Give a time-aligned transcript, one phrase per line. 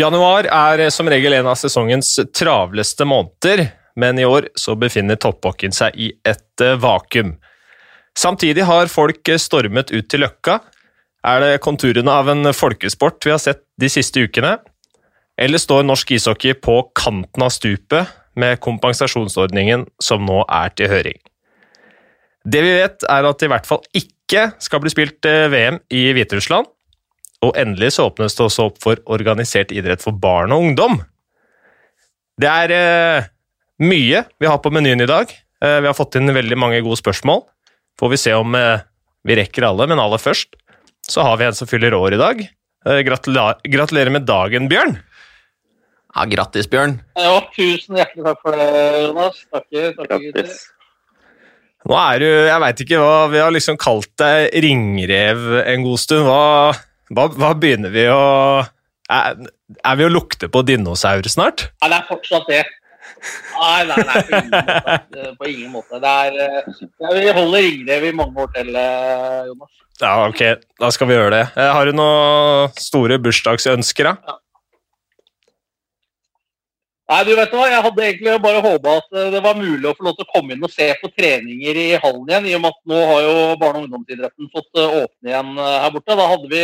[0.00, 3.66] Januar er som regel en av sesongens travleste måneder,
[4.00, 7.34] men i år så befinner topphockeyen seg i et eh, vakuum.
[8.16, 10.60] Samtidig har folk stormet ut til Løkka.
[11.26, 14.54] Er det konturene av en folkesport vi har sett de siste ukene?
[15.36, 18.08] Eller står norsk ishockey på kanten av stupet
[18.40, 21.20] med kompensasjonsordningen som nå er til høring?
[22.48, 25.82] Det vi vet, er at det i hvert fall ikke skal bli spilt eh, VM
[25.92, 26.70] i Hviterussland.
[27.46, 30.98] Og endelig så åpnes det også opp for organisert idrett for barn og ungdom.
[32.40, 33.28] Det er eh,
[33.80, 35.32] mye vi har på menyen i dag.
[35.64, 37.44] Eh, vi har fått inn veldig mange gode spørsmål.
[38.00, 38.84] Får vi se om eh,
[39.28, 40.56] vi rekker alle, men aller først
[41.10, 42.42] så har vi en som fyller år i dag.
[42.86, 44.98] Eh, gratula gratulerer med dagen, Bjørn.
[46.10, 46.96] Ja, Grattis, Bjørn.
[47.18, 48.68] Ja, tusen hjertelig takk for det,
[49.04, 49.42] Jonas.
[49.54, 49.92] Takker.
[49.98, 50.22] takker.
[50.32, 50.62] Grattis.
[51.88, 56.02] Nå er du Jeg veit ikke hva Vi har liksom kalt deg ringrev en god
[56.02, 56.26] stund.
[56.26, 56.74] Hva,
[57.10, 58.20] hva, hva begynner vi å
[59.10, 59.40] er,
[59.82, 61.68] er vi å lukte på dinosaur snart?
[61.82, 62.62] Nei, det er fortsatt det.
[63.58, 65.30] Nei, nei, nei, på ingen måte.
[65.40, 66.00] På ingen måte.
[66.00, 69.72] Det er, eh, ja, vi holder ringrev i mange år til, eh, Jonas.
[70.00, 70.44] Ja, ok,
[70.80, 71.42] da skal vi gjøre det.
[71.56, 74.38] Eh, Har du noen store bursdagsønsker, da?
[77.10, 80.06] Nei, du vet hva, Jeg hadde egentlig bare håpa at det var mulig å få
[80.06, 82.70] lov til å komme inn og se på treninger i hallen igjen, i og med
[82.70, 86.16] at nå har jo barne- og ungdomsidretten fått åpne igjen her borte.
[86.16, 86.62] Da hadde vi,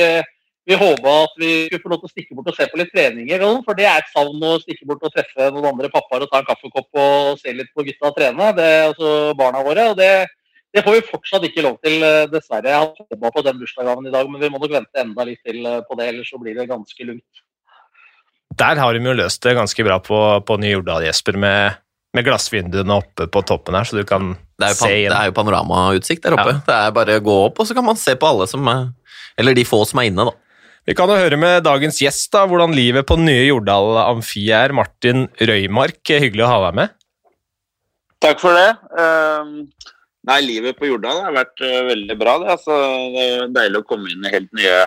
[0.66, 2.90] vi håpa at vi skulle få lov til å stikke bort og se på litt
[2.94, 6.32] treninger, for det er et savn å stikke bort og treffe noen andre pappaer og
[6.32, 9.92] ta en kaffekopp og se litt på gutta trene, det er altså barna våre.
[9.92, 10.26] og det
[10.76, 12.68] det får vi fortsatt ikke lov til, eh, dessverre.
[12.68, 15.40] Jeg har håpa på den bursdagsgaven i dag, men vi må nok vente enda litt
[15.46, 17.40] til eh, på det, ellers så blir det ganske lugnt.
[18.60, 21.78] Der har de jo løst det ganske bra på, på Ny Jordal, Jesper, med,
[22.12, 25.10] med glassvinduene oppe på toppen her, så du kan Det er jo, se inn.
[25.12, 26.58] det er jo panoramautsikt der oppe.
[26.58, 26.64] Ja.
[26.68, 28.90] Det er bare å gå opp, og så kan man se på alle som er
[29.38, 30.32] Eller de få som er inne, da.
[30.86, 34.70] Vi kan jo høre med dagens gjest da, hvordan livet på nye Jordal Amfi er.
[34.76, 36.92] Martin Røymark, hyggelig å ha deg med.
[38.22, 38.68] Takk for det.
[39.02, 39.56] Ehm,
[40.30, 42.36] nei, livet på Jordal har vært eh, veldig bra.
[42.38, 42.78] Det, altså,
[43.16, 44.84] det er deilig å komme inn i helt nye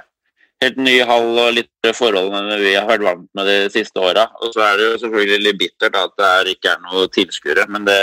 [0.63, 4.25] helt ny hall og litt forholdene vi har vært vant med de siste åra.
[4.39, 7.87] Og så er det jo selvfølgelig litt bittert at det ikke er noe tilskuere, men
[7.87, 8.01] det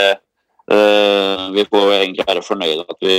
[0.72, 3.18] øh, Vi får egentlig være fornøyde at vi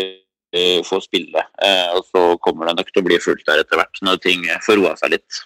[0.57, 1.43] eh, få spille.
[1.61, 4.43] Uh, og så kommer det nok til å bli fullt der etter hvert, når ting
[4.65, 5.43] får roa seg litt.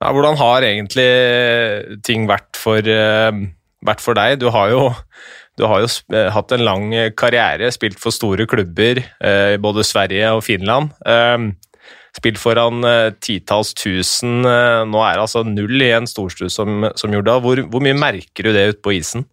[0.00, 1.08] Ja, hvordan har egentlig
[2.06, 3.40] ting vært for, eh,
[3.84, 4.38] vært for deg?
[4.40, 4.86] Du har jo,
[5.60, 6.86] du har jo eh, hatt en lang
[7.20, 10.94] karriere, spilt for store klubber i både Sverige og Finland.
[12.16, 12.80] Spilt foran
[13.22, 14.40] titalls tusen.
[14.42, 17.44] nå er det altså null i en storstue som, som Jordal.
[17.44, 19.28] Hvor, hvor mye merker du det ute på isen?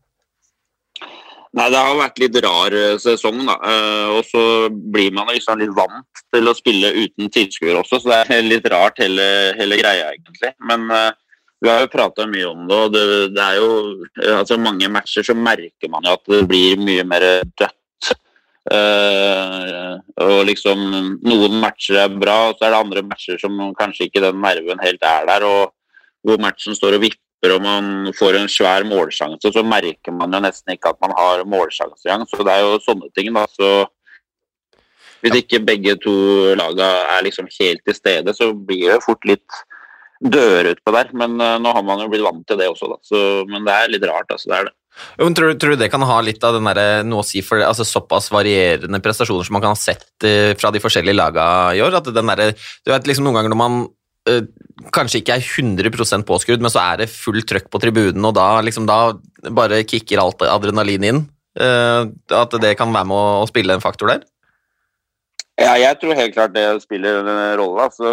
[1.58, 3.56] Nei, det har vært litt rar eh, sesong, da.
[3.66, 8.12] Eh, og så blir man liksom litt vant til å spille uten tilskuere også, så
[8.12, 9.26] det er litt rart hele,
[9.58, 10.52] hele greia, egentlig.
[10.70, 11.10] Men uh,
[11.64, 13.72] vi har jo prata mye om det, og det, det er jo
[14.36, 17.26] altså mange matcher så merker man jo at det blir mye mer
[17.58, 18.12] dødt.
[18.68, 19.96] Uh,
[20.28, 20.82] og liksom
[21.24, 24.84] Noen matcher er bra, og så er det andre matcher som kanskje ikke den nerven
[24.84, 25.48] helt er der.
[25.48, 25.74] og
[26.28, 30.42] hvor matchen står og vipper og man får en svær målsjanse, så merker man jo
[30.42, 32.26] nesten ikke at man har målsjanse engang.
[32.32, 33.46] Så det er jo sånne ting, da.
[33.54, 33.70] Så
[35.22, 36.16] hvis ikke begge to
[36.58, 39.62] laga er liksom helt til stede, så blir det fort litt
[40.18, 41.14] døre utpå der.
[41.14, 43.00] Men eh, nå har man jo blitt vant til det også, da.
[43.06, 44.50] Så, men det er litt rart, altså.
[44.50, 44.76] Det er det.
[45.20, 47.62] Jo, tror, tror du det kan ha litt av den der, noe å si for
[47.62, 51.46] altså, såpass varierende prestasjoner som man kan ha sett uh, fra de forskjellige laga
[51.78, 52.00] i år?
[52.00, 53.78] At den der, du vet liksom Noen ganger når man
[54.30, 54.46] eh,
[54.94, 58.50] kanskje ikke er 100% påskrudd, men så er det fullt trøkk på tribunen, og da,
[58.66, 59.18] liksom, da
[59.56, 61.26] bare kicker alt adrenalin inn.
[61.58, 64.26] Uh, at det kan være med å, å spille en faktor der?
[65.58, 67.88] Ja, jeg tror helt klart det spiller en rolle.
[67.88, 68.10] Altså,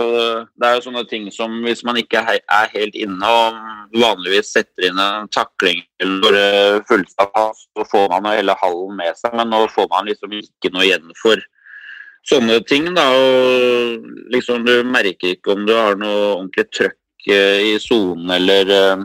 [0.56, 3.58] det er jo sånne ting som hvis man ikke er helt inne og
[4.00, 9.36] vanligvis setter inn en takling eller eh, fullstapp, så får man hele hallen med seg,
[9.36, 11.44] men nå får man liksom ikke noe igjen for
[12.28, 12.90] sånne ting.
[12.96, 14.04] Da, og
[14.34, 19.04] liksom Du merker ikke om du har noe ordentlig trøkk eh, i sonen eller eh,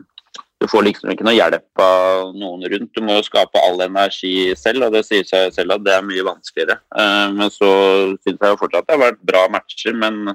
[0.60, 2.92] du får liksom ikke noe hjelp av noen rundt.
[2.92, 6.04] Du må jo skape all energi selv, og det sier seg selv at det er
[6.04, 6.81] mye vanskeligere.
[7.00, 7.69] Eh, Men så
[8.19, 10.33] syns jeg jo fortsatt det har vært bra matcher, men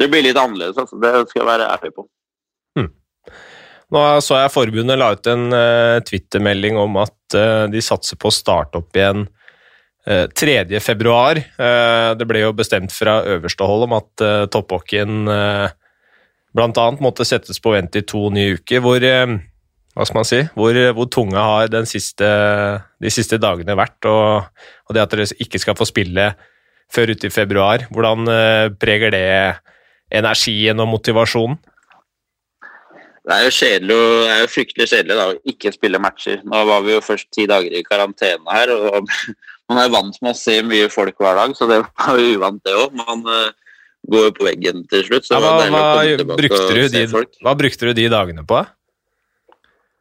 [0.00, 0.80] det blir litt annerledes.
[0.80, 0.98] Altså.
[0.98, 2.08] Det skal jeg være ærlig på.
[3.90, 5.54] Nå så jeg forbundet la ut en
[6.06, 7.34] twittermelding om at
[7.72, 9.24] de satser på å starte opp igjen
[10.06, 10.80] 3.
[10.80, 11.36] februar.
[11.38, 15.28] Eh, det ble jo bestemt fra øverste hold om at uh, topphockeyen
[16.56, 16.86] bl.a.
[17.00, 18.82] måtte settes på vent i to nye uker.
[18.84, 19.36] Hvor, eh,
[19.94, 22.30] hva skal man si, hvor, hvor tunge har siste,
[23.00, 23.98] de siste dagene vært?
[24.10, 26.32] Og, og det at dere ikke skal få spille
[26.90, 29.26] før ute i februar, hvordan eh, preger det
[30.10, 31.60] energien og motivasjonen?
[33.20, 36.40] Det er jo kjedelig, det er jo fryktelig kjedelig da, å ikke spille matcher.
[36.42, 39.06] Nå var vi jo først ti dager i karantene her, og
[39.70, 42.60] man er vant med å se mye folk hver dag, så det var jo uvant
[42.66, 42.98] det òg.
[42.98, 43.54] Man uh,
[44.10, 45.30] går jo på veggen til slutt.
[45.30, 45.86] Ja, hva, hva,
[46.34, 47.06] brukte de,
[47.44, 48.64] hva, brukte du de, dagene på?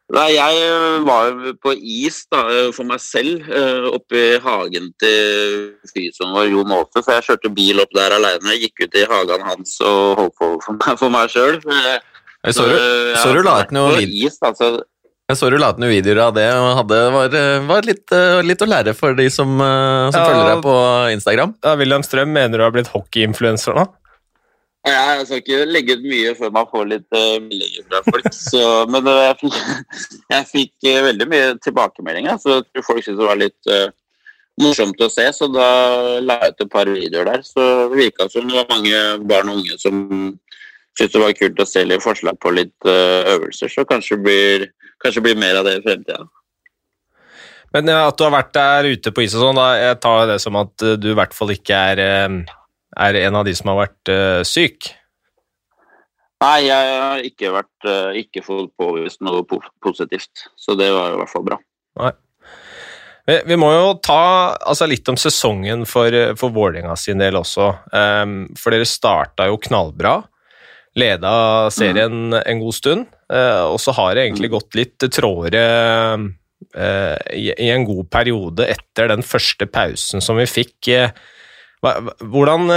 [0.09, 3.45] Nei, Jeg eh, var på is da, eh, for meg selv
[3.93, 7.03] oppe i hagen til fysioen vår Jon Aase.
[7.05, 8.55] Så jeg kjørte bil opp der alene.
[8.57, 11.59] Gikk ut i hagen hans og holdt på for meg, for meg sjøl.
[11.61, 12.79] Så, så, du,
[13.19, 14.79] så du la ut noe is, altså.
[15.29, 17.35] Jeg så du la ut noen videoer av det, og Det var,
[17.69, 20.75] var litt, eh, litt, å lære for de som, eh, som ja, følger deg på
[21.13, 21.53] Instagram.
[21.61, 23.85] Ja, William Strøm, mener du har blitt hockeyinfluenser nå?
[24.87, 28.31] Ja, jeg skal ikke legge ut mye før man får litt uh, meldinger fra folk.
[28.49, 29.61] Så, men uh, jeg, fikk,
[30.33, 33.73] jeg fikk uh, veldig mye tilbakemeldinger, så jeg tror folk syntes det var litt
[34.59, 35.27] morsomt å se.
[35.35, 35.69] Så da
[36.23, 37.45] la jeg ut et par videoer der.
[37.45, 37.59] Så
[37.91, 40.07] det virka som det var mange barn og unge som
[40.99, 44.67] syntes det var kult å se litt forslag på litt uh, øvelser, så kanskje blir,
[45.03, 46.27] kanskje blir mer av det i fremtida.
[47.75, 50.57] Men at du har vært der ute på is og sånn, jeg tar det som
[50.57, 52.55] at du i hvert fall ikke er, eh,
[53.05, 54.89] er en av de som har vært uh, syk?
[56.41, 61.19] Nei, jeg har ikke vært uh, ikke fått påvist noe positivt, så det var i
[61.21, 61.59] hvert fall bra.
[62.01, 62.15] Nei.
[63.45, 67.67] Vi må jo ta altså, litt om sesongen for, for Vålerenga sin del også.
[67.93, 70.15] Um, for dere starta jo knallbra
[70.97, 72.41] leda serien mm.
[72.45, 74.53] en god stund, eh, og så har det egentlig mm.
[74.55, 75.63] gått litt trådere
[76.75, 80.77] eh, i en god periode etter den første pausen som vi fikk.
[80.89, 81.11] Eh,
[81.79, 82.67] hvordan,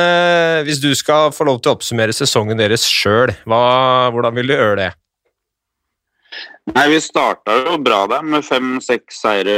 [0.62, 4.76] Hvis du skal få lov til å oppsummere sesongen deres sjøl, hvordan vil du gjøre
[4.78, 4.90] det?
[6.70, 9.56] Nei, Vi starta jo bra der med fem-seks seire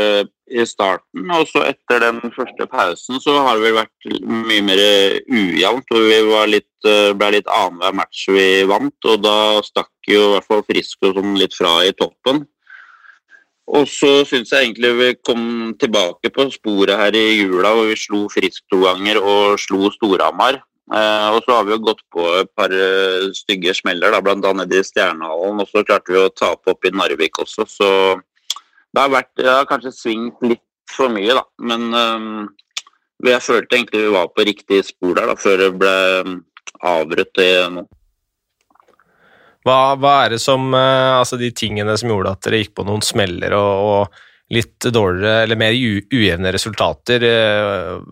[0.51, 1.29] i starten.
[1.33, 4.83] Og så etter den første pausen så har det vel vært mye mer
[5.31, 5.95] ujevnt.
[5.95, 10.33] og Vi litt, eh, ble litt annenhver match vi vant, og da stakk jo i
[10.35, 12.47] hvert fall Frisk og sånn litt fra i toppen.
[13.67, 17.97] Og så syns jeg egentlig vi kom tilbake på sporet her i jula, hvor vi
[17.97, 20.61] slo Frisk to ganger og slo Storhamar.
[20.93, 24.53] Eh, og så har vi jo gått på et par uh, stygge smeller, da, bl.a.
[24.69, 25.63] i Stjernehallen.
[25.65, 27.91] Og så klarte vi å tape opp i Narvik også, så
[28.95, 30.63] det har, vært, det har kanskje svingt litt
[30.95, 31.43] for mye, da.
[31.67, 32.47] Men um,
[33.25, 35.95] jeg følte egentlig vi var på riktig spor der da, før det ble
[36.85, 37.85] avbrutt det nå.
[39.65, 43.01] Hva, hva, er det som Altså de tingene som gjorde at dere gikk på noen
[43.01, 47.25] smeller og, og litt dårligere eller mer ujevne resultater,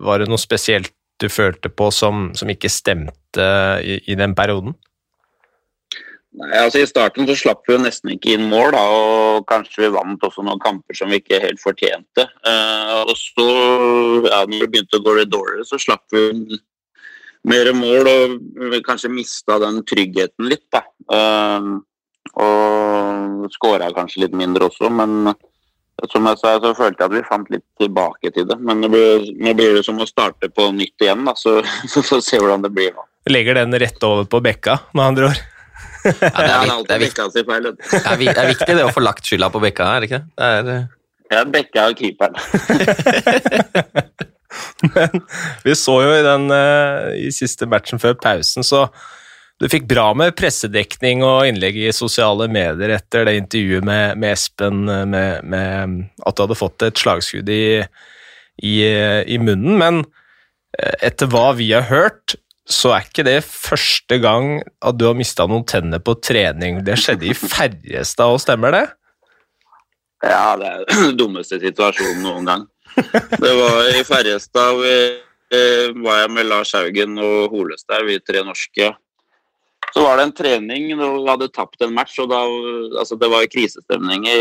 [0.01, 3.45] var det noe spesielt du følte på som, som ikke stemte
[3.83, 4.75] i, i, den perioden?
[6.33, 9.83] Nei, altså I starten så slapp vi jo nesten ikke inn mål, da, og kanskje
[9.83, 12.25] vi vant også noen kamper som vi ikke helt fortjente.
[12.41, 13.47] Uh, og så,
[14.25, 16.57] ja, når det begynte å gå litt dårligere, så slapp vi
[17.51, 18.35] mer mål og
[18.71, 20.65] vi kanskje mista den tryggheten litt.
[20.73, 20.81] da.
[21.05, 21.83] Uh,
[22.33, 25.35] og skåra kanskje litt mindre også, men
[26.09, 28.57] som jeg sa, så følte jeg at vi fant litt tilbake til det.
[28.57, 31.93] Men nå blir, nå blir det som å starte på nytt igjen, da, så vi
[31.93, 33.05] får se hvordan det blir nå.
[33.29, 35.49] Legger den rett over på bekka, med andre ord?
[36.03, 39.27] Ja, det, er, viktig, det, er viktig, det, er, er viktig det å få lagt
[39.27, 40.49] skylda på bekka, er det ikke det?
[40.49, 40.83] Er, eh,
[41.33, 42.35] ja, bekka og keeperen.
[44.93, 45.09] Men
[45.63, 48.87] vi så jo i den eh, i siste matchen før pausen, så
[49.61, 54.31] du fikk bra med pressedekning og innlegg i sosiale medier etter det intervjuet med, med
[54.35, 57.79] Espen, med, med, at du hadde fått et slagskudd i,
[58.59, 59.77] i, i, munnen.
[59.79, 60.03] Men
[60.79, 62.35] eh, etter hva vi har hørt,
[62.69, 66.79] så er ikke det første gang at du har mista noen tenner på trening.
[66.85, 68.85] Det skjedde i færreste av stemmer det?
[70.23, 72.65] Ja, det er den dummeste situasjonen noen gang.
[72.95, 74.83] Det var i Ferjestad.
[75.53, 78.93] Eh, var jeg med Lars Haugen og Holestad, vi tre norske.
[79.91, 82.15] Så var det en trening hvor vi hadde tapt en match.
[82.23, 82.39] og da,
[83.01, 84.37] altså Det var krisestemning i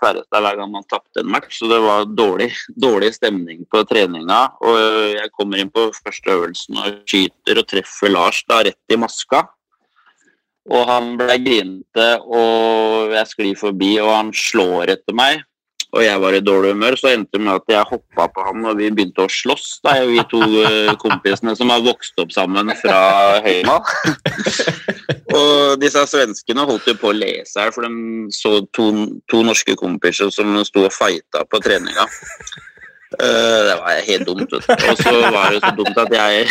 [0.00, 4.40] Færrestad hver gang man tapte en match, så det var dårlig, dårlig, stemning på treninga.
[4.60, 4.80] og
[5.14, 9.46] Jeg kommer inn på første øvelsen og skyter og treffer Lars da rett i maska.
[10.70, 15.40] Og han ble grinete, og jeg sklir forbi, og han slår etter meg
[15.90, 18.66] og jeg var i dårlig humør, så endte det med at jeg hoppa på han
[18.70, 19.80] og vi begynte å slåss.
[19.82, 22.98] Da, vi to eh, kompisene som har vokst opp sammen fra
[23.42, 23.74] Høyma.
[25.40, 28.86] og disse svenskene holdt jo på å lese her, for de så to,
[29.30, 32.06] to norske kompiser som sto og fighta på treninga.
[33.18, 34.54] Uh, det var helt dumt.
[34.54, 36.46] Og så var det så dumt at jeg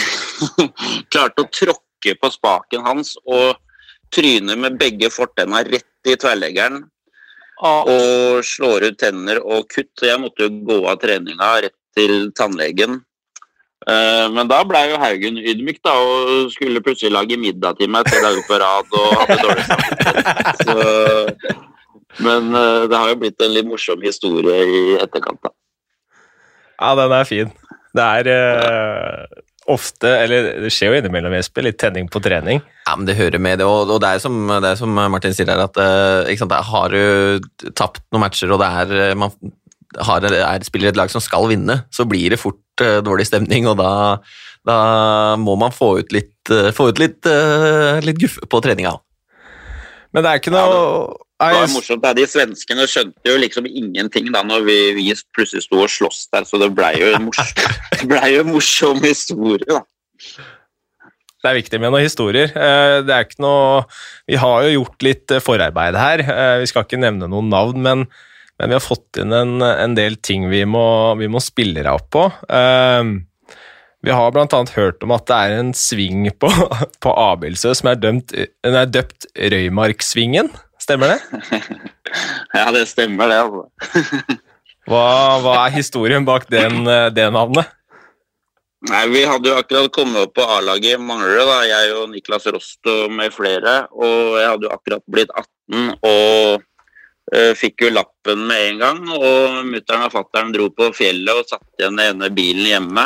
[1.16, 3.56] klarte å tråkke på spaken hans og
[4.12, 6.84] tryne med begge fortenna rett i tverrleggeren
[7.60, 9.92] og slår ut tenner og kutt.
[10.00, 13.02] Så jeg måtte jo gå av treninga rett til tannlegen.
[13.88, 18.08] Eh, Men da ble jo Haugen ydmyk da, og skulle plutselig lage middag til meg
[18.08, 21.58] tre dager på rad og hadde dårlig samvittighet.
[22.20, 25.40] Men eh, det har jo blitt en litt morsom historie i etterkant.
[25.44, 25.54] da.
[26.80, 27.52] Ja, den er fin.
[27.96, 29.24] Det er eh,
[29.70, 32.62] ofte, eller det skjer jo innimellom, Jesper, litt tenning på trening.
[32.88, 35.36] Ja, men det hører med det, og, og det er som, det er som Martin
[35.36, 39.34] sier her, at eh, sant, har du tapt noen matcher, og det er, eh, man
[40.06, 43.68] har, er, spiller et lag som skal vinne, så blir det fort uh, dårlig stemning,
[43.70, 43.92] og da,
[44.68, 44.80] da
[45.42, 48.94] må man få ut litt, uh, få ut litt, uh, litt guffe på treninga.
[50.14, 52.12] Men det er ikke Ja, noe Det var morsomt, da.
[52.18, 55.06] De svenskene skjønte jo liksom ingenting da når vi, vi
[55.36, 57.14] plutselig sto og sloss der, så det blei jo
[58.12, 59.84] ble jo en morsom historie, da.
[61.40, 62.52] Det er viktig med noen historier.
[62.52, 63.86] Eh, Det er ikke noe
[64.28, 66.26] Vi har jo gjort litt eh, forarbeid her.
[66.26, 68.04] Eh, Vi skal ikke nevne noen navn, men,
[68.60, 71.94] men vi har fått inn en, en del ting vi må, vi må spille deg
[71.94, 72.28] opp på.
[74.00, 76.52] Vi har annet hørt om at det er en sving på,
[77.04, 80.52] på Abildsø som er, dømt, er døpt Røymarksvingen.
[80.90, 81.22] Stemmer det?
[82.58, 83.36] Ja, det stemmer, det.
[83.46, 84.38] altså.
[84.90, 85.04] Hva,
[85.44, 87.70] hva er historien bak den, eh, det navnet?
[88.90, 92.48] Nei, Vi hadde jo akkurat kommet opp på A-laget i Manglerud, da, jeg og Niklas
[92.50, 93.84] Rost og med flere.
[93.94, 96.64] Og jeg hadde jo akkurat blitt 18 og
[97.36, 99.04] uh, fikk jo lappen med en gang.
[99.14, 103.06] Og mutter'n og fatter'n dro på fjellet og satte igjen den ene bilen hjemme.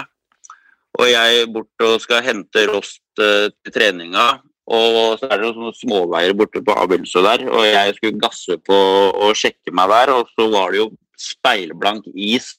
[1.01, 4.29] Og jeg bort og skal hente Rost uh, til treninga.
[4.71, 8.77] Og så er det noen småveier borte på Abildsø der, og jeg skulle gasse på
[9.11, 12.53] og sjekke meg der, og så var det jo speilblank is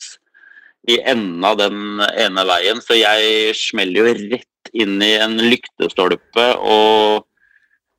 [0.88, 6.44] i enden av den ene veien, så jeg smeller jo rett inn i en lyktestolpe,
[6.60, 7.24] og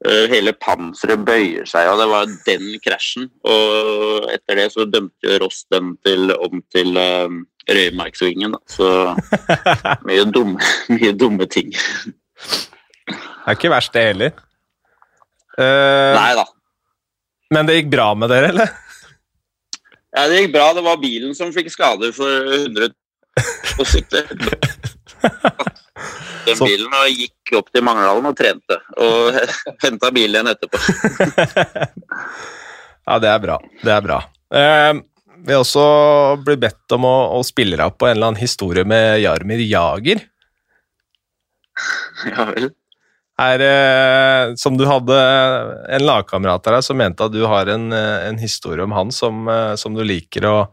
[0.06, 3.32] eh, hele panseret bøyer seg, og det var den krasjen.
[3.48, 8.62] Og etter det så dømte jo Ross den til, om til uh, Røymarksvingen, da.
[8.70, 8.92] Så
[10.08, 10.62] mye dumme,
[10.94, 11.74] mye dumme ting.
[13.46, 14.32] Det er ikke verst, det heller.
[15.56, 16.44] Uh, Nei da.
[17.54, 18.72] men det gikk bra med dere, eller?
[20.16, 20.72] Ja, det gikk bra.
[20.74, 22.90] Det var bilen som fikk skader for 100
[23.78, 24.32] på sykler.
[26.46, 28.80] Den bilen og gikk opp til Mangerdalen og trente.
[28.98, 29.38] Og
[29.86, 30.82] henta bilen igjen etterpå.
[33.08, 33.60] ja, det er bra.
[33.84, 34.22] Det er bra.
[34.56, 35.04] Uh,
[35.46, 35.86] vi har også
[36.42, 39.62] blitt bedt om å, å spille deg opp på en eller annen historie med Jarmir
[39.62, 40.24] Jager.
[42.32, 42.72] Ja vel.
[43.36, 45.16] Er, eh, som du hadde
[45.92, 49.12] en lagkamerat av deg som mente at du har en, eh, en historie om han
[49.12, 50.70] som, eh, som du liker å,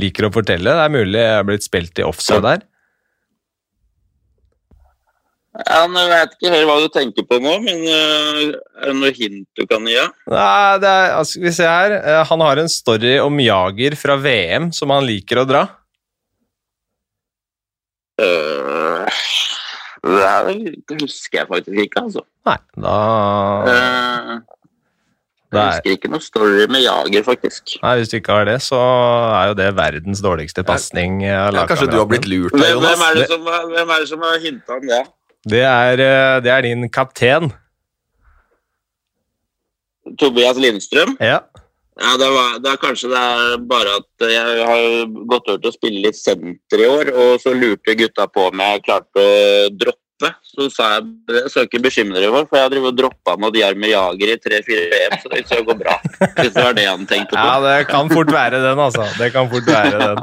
[0.00, 0.72] liker å fortelle.
[0.72, 2.64] Det er mulig jeg er blitt spilt i offside der.
[5.58, 9.48] Ja, jeg vet ikke helt hva du tenker på nå, men er det noe hint
[9.58, 9.98] du kan gi?
[10.30, 12.24] Nei, det er, altså, vi se her.
[12.30, 15.66] Han har en story om Jager fra VM som han liker å dra.
[18.22, 18.77] Øh,
[20.14, 22.24] det her husker jeg faktisk ikke, altså.
[22.48, 22.94] Nei, da
[23.66, 24.38] uh,
[25.48, 27.78] jeg er, husker ikke noe story med Jager, faktisk.
[27.80, 31.22] Nei, Hvis du ikke har det, så er jo det verdens dårligste pasning.
[31.24, 32.90] Ja, kanskje du har blitt lurt av Jonas?
[32.90, 35.00] hvem, er det som, hvem er det som har hinta om det?
[35.48, 37.48] Det er, eh, det er din kaptein.
[40.20, 41.16] Tobias Lindstrøm?
[41.20, 41.40] Ja.
[41.98, 44.82] Ja, det, var, det er kanskje det er bare at jeg har
[45.32, 48.62] gått over til å spille litt senter i år, og så lurte gutta på om
[48.62, 49.32] jeg klarte å
[49.74, 50.04] droppe.
[50.46, 53.34] Så sa jeg det skal ikke bekymre dere for, for jeg har drevet og droppa
[53.38, 55.96] mot Jarme Jager i tre-fire VM, så det skal gå bra.
[56.38, 57.42] Hvis det var det han tenkte på.
[57.50, 59.06] ja, det kan fort være den, altså.
[59.18, 60.22] Det kan fort være den.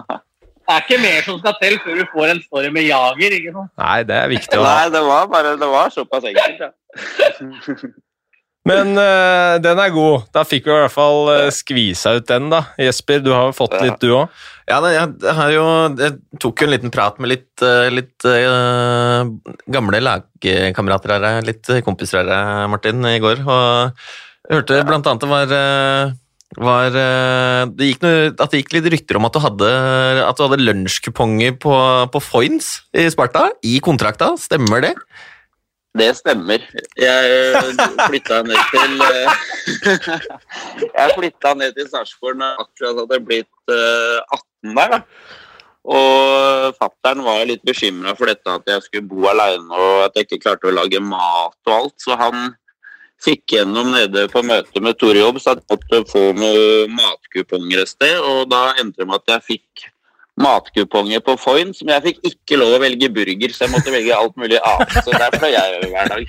[0.65, 3.37] Det er ikke mer som skal til før du får en story med Jager.
[3.37, 3.71] ikke sant?
[3.83, 4.73] Nei, det er viktig å ha.
[4.79, 6.71] Nei, det var bare det var såpass enkelt, ja.
[8.65, 10.25] Men uh, den er god.
[10.33, 12.63] Da fikk vi i hvert fall uh, skvisa ut den, da.
[12.81, 14.33] Jesper, du har jo fått litt, du òg.
[14.65, 15.65] Ja, jeg, har jo,
[16.01, 18.25] jeg tok jo en liten prat med litt, uh, litt
[19.69, 23.43] gamle lagkamerater her, litt kompiser her, Martin, i går.
[23.45, 25.53] Og hørte blant annet det var,
[26.65, 29.71] var det gikk noe, At det gikk litt rykter om at du hadde,
[30.25, 31.77] at du hadde lunsjkuponger på,
[32.09, 34.33] på Foynes i Sparta, i kontrakta.
[34.41, 34.95] Stemmer det?
[35.95, 36.63] Det stemmer.
[36.99, 37.61] Jeg
[38.09, 39.37] flytta ned til eh,
[40.97, 44.19] Jeg flytta ned til Sarpsborg da jeg akkurat hadde blitt eh,
[44.65, 44.95] 18 der.
[44.97, 44.99] da.
[45.85, 50.27] Og fattern var litt bekymra for dette at jeg skulle bo aleine og at jeg
[50.27, 52.55] ikke klarte å lage mat og alt, så han
[53.21, 57.91] fikk gjennom nede på møtet med Tore Jobb så jeg måtte få noen matkuponger et
[57.93, 59.85] sted, og da endte det med at jeg fikk
[60.41, 64.15] matkuponger på Foyn, som jeg fikk ikke lov å velge burger, så jeg måtte velge
[64.15, 64.97] alt mulig annet.
[65.05, 66.23] Så der fløy jeg over hver dag.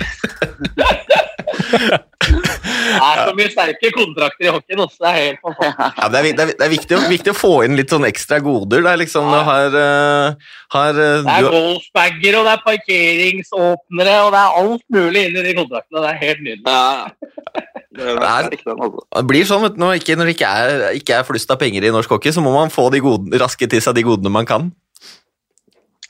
[2.26, 4.98] Det er så mye sterke kontrakter i hockeyen også.
[5.02, 5.98] Det er helt fantastisk.
[6.00, 8.38] Ja, det er, det er, det er viktig, viktig å få inn litt sånn ekstra
[8.42, 8.82] goder.
[8.86, 14.16] Det er liksom du har, eh, har eh, Det er golfbager, og det er parkeringsåpnere,
[14.24, 16.02] og det er alt mulig inni de kontraktene.
[16.02, 16.66] Det er helt nydelig.
[16.66, 17.75] Ja.
[17.96, 19.04] Det er, Det altså.
[19.16, 21.60] Det blir sånn vet du, når, ikke, når det ikke er, ikke er flust av
[21.60, 24.32] penger i norsk hockey, så må man få de gode, raske til seg de godene
[24.32, 24.68] man kan.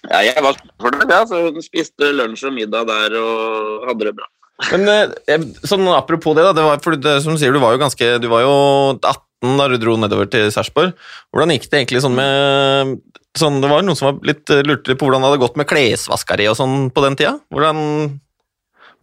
[0.06, 1.06] Ja, jeg var for det.
[1.10, 4.28] Ja, så hun spiste lunsj og middag der og hadde det bra.
[4.72, 7.74] Men eh, sånn apropos det, da, det var, for det, som du sier, du var
[7.74, 8.54] jo ganske Du var jo
[8.96, 10.94] 18 da du dro nedover til Sarpsborg.
[11.34, 12.94] Hvordan gikk det egentlig sånn med
[13.36, 15.60] sånn, Det var noen som var litt eh, lurte litt på hvordan det hadde gått
[15.60, 17.36] med klesvaskeri og sånn på den tida.
[17.52, 17.82] Hvordan,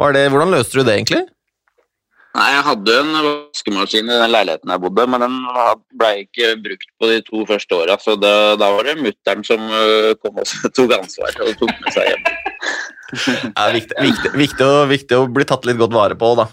[0.01, 1.23] var det, hvordan løste du det egentlig?
[2.33, 5.35] Nei, Jeg hadde en vaskemaskin i den leiligheten jeg bodde, men den
[6.01, 7.97] ble ikke brukt på de to første åra.
[8.01, 11.93] Så da, da var det mutter'n som øh, kom og tok ansvar og tok med
[11.93, 12.25] seg hjem.
[13.13, 16.47] Det er viktig, viktig, viktig, å, viktig å bli tatt litt godt vare på, da.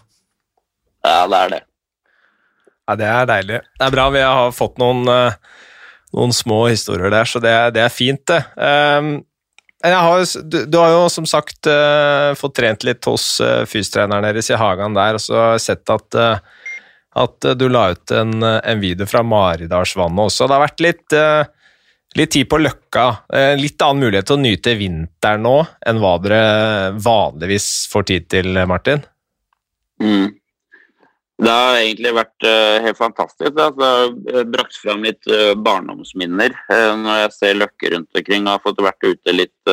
[1.08, 1.60] Ja, det er det.
[2.90, 3.60] Ja, Det er deilig.
[3.80, 5.38] Det er bra vi har fått noen, eh,
[6.12, 8.42] noen små historier der, så det, er- det er fint, det.
[8.60, 9.14] Um,
[9.80, 14.50] har, du, du har jo som sagt uh, fått trent litt hos uh, fysiotreneren deres
[14.52, 16.60] i hagen der, og så har jeg sett at, uh,
[17.14, 20.46] at eh, du la ut en, eh, en video fra Maridalsvannet også.
[20.46, 21.44] Det har vært litt, eh,
[22.18, 23.06] litt tid på Løkka.
[23.32, 25.56] Eh, litt annen mulighet til å nyte vinteren nå
[25.87, 29.02] enn hva dere vanligvis får tid til, Martin.
[30.00, 30.30] Mm.
[31.40, 33.54] Det har egentlig vært øh, helt fantastisk.
[33.56, 38.52] Det har brakt fram litt øh, barndomsminner øh, når jeg ser løkker rundt omkring Jeg
[38.52, 39.73] har fått vært ute litt,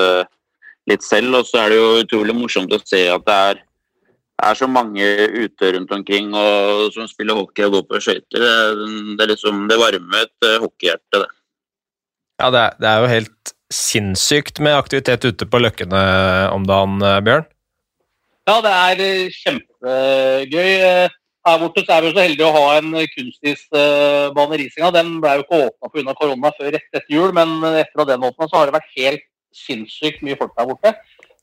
[0.87, 1.41] litt selv.
[1.41, 3.63] Og så er det jo utrolig morsomt å se at det er,
[4.47, 8.39] er så mange ute rundt omkring og, som spiller hockey og går på skøyter.
[8.39, 8.55] Det,
[9.17, 11.31] det, er liksom, det varmer et hockeyhjerte, det.
[12.37, 16.01] Ja, det er, det er jo helt sinnssykt med aktivitet ute på Løkkene
[16.53, 17.47] om dagen, eh, Bjørn.
[18.47, 20.75] Ja, det er eh, kjempegøy.
[21.47, 24.91] Eh, Her borte så er vi jo så heldige å ha en kunstisbane i Risinga.
[24.91, 26.15] Den ble jo ikke åpna pga.
[26.19, 29.23] korona før rett etter jul, men etter at den åpna, så har det vært helt
[29.55, 30.95] sinnssykt mye folk der borte.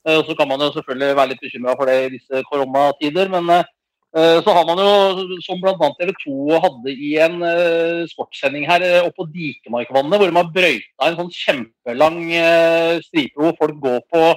[0.05, 3.49] Eh, så kan man jo selvfølgelig være litt bekymra for det i disse koronatider, men
[3.49, 5.89] eh, så har man jo, som bl.a.
[5.97, 10.53] TV 2 hadde i en eh, sportssending her eh, oppe på Dikemarkvannet, hvor de har
[10.53, 14.27] brøyta en sånn kjempelang eh, stripe hvor folk går på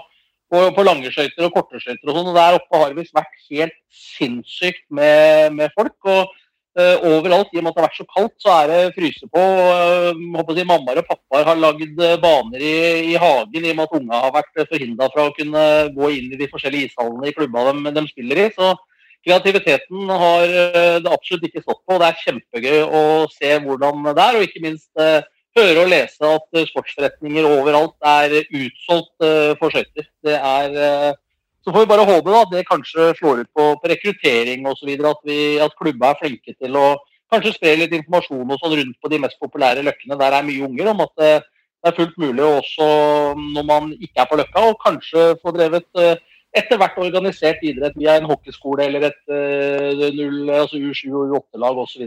[0.48, 2.30] på, på og korte skøyter og sånn.
[2.30, 5.96] og Der oppe har det visst vært helt sinnssykt med, med folk.
[6.04, 6.32] og
[6.78, 9.30] uh, Overalt, i og med at det har vært så kaldt, så er det fryse
[9.32, 9.44] på.
[9.44, 12.76] Uh, si, Mammaer og pappaer har lagd eh, baner i,
[13.12, 15.64] i hagen i og med at unga har vært forhindra fra å kunne
[15.96, 18.52] gå inn i de forskjellige ishallene i klubba de, de spiller i.
[18.56, 18.76] så
[19.26, 20.44] Kreativiteten har
[21.02, 21.96] det absolutt ikke stått på.
[21.96, 23.00] og Det er kjempegøy å
[23.34, 25.26] se hvordan det er, og ikke minst eh,
[25.60, 30.06] høre og lese at eh, sportsforretninger overalt er utsolgt eh, for skøyter.
[30.38, 31.12] Er eh,
[31.66, 34.88] Så får vi bare håpe da, at det kanskje slår ut på, på rekruttering osv.
[35.04, 36.86] At, vi- at klubba er flinke til å
[37.32, 40.16] kanskje spre litt informasjon og sånn rundt på de mest populære løkkene.
[40.16, 41.40] Der er mye unger om at eh,
[41.82, 42.86] det er fullt mulig også
[43.54, 46.16] når man ikke er på Løkka, og kanskje få drevet eh,
[46.56, 51.82] etter hvert organisert idrett via en hockeyskole eller et uh, null, altså U7 og U8-lag
[51.84, 52.06] osv.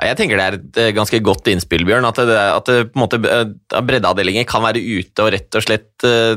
[0.00, 2.06] Jeg tenker det er et eh, ganske godt innspill, Bjørn.
[2.08, 5.64] At, det, at det, på en måte, eh, breddeavdelinger kan være ute og rett og
[5.66, 6.34] slett uh,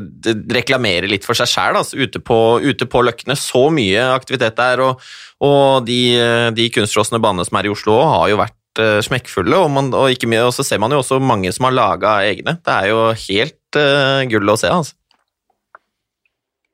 [0.54, 1.80] reklamere litt for seg sjæl.
[1.82, 3.38] Altså, ute, ute på løkkene.
[3.40, 4.84] Så mye aktivitet der.
[4.86, 5.06] Og,
[5.44, 9.60] og de, eh, de kunstråsne banene som er i Oslo, har jo vært eh, smekkfulle.
[9.60, 12.58] Og, man, og, mye, så ser man jo også mange som har laga egne.
[12.64, 14.72] Det er jo helt eh, gull å se.
[14.72, 14.98] altså.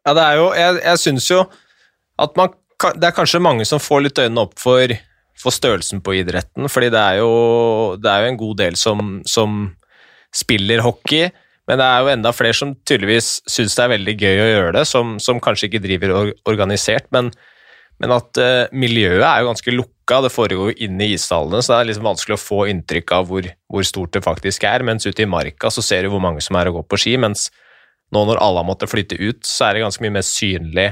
[0.09, 1.43] Ja, det er jo Jeg, jeg syns jo
[2.19, 2.55] at man
[2.97, 4.91] Det er kanskje mange som får litt øynene opp for,
[5.39, 7.31] for størrelsen på idretten, fordi det er jo,
[7.99, 9.57] det er jo en god del som, som
[10.35, 11.27] spiller hockey.
[11.67, 14.71] Men det er jo enda flere som tydeligvis syns det er veldig gøy å gjøre
[14.79, 17.09] det, som, som kanskje ikke driver or organisert.
[17.11, 17.33] Men,
[17.99, 21.75] men at uh, miljøet er jo ganske lukka, det foregår jo inne i ishallene, så
[21.75, 24.87] det er liksom vanskelig å få inntrykk av hvor, hvor stort det faktisk er.
[24.87, 27.19] Mens ute i marka så ser du hvor mange som er og går på ski,
[27.19, 27.49] mens
[28.15, 30.87] nå når alle har måttet flytte ut, så er det ganske mye mer synlig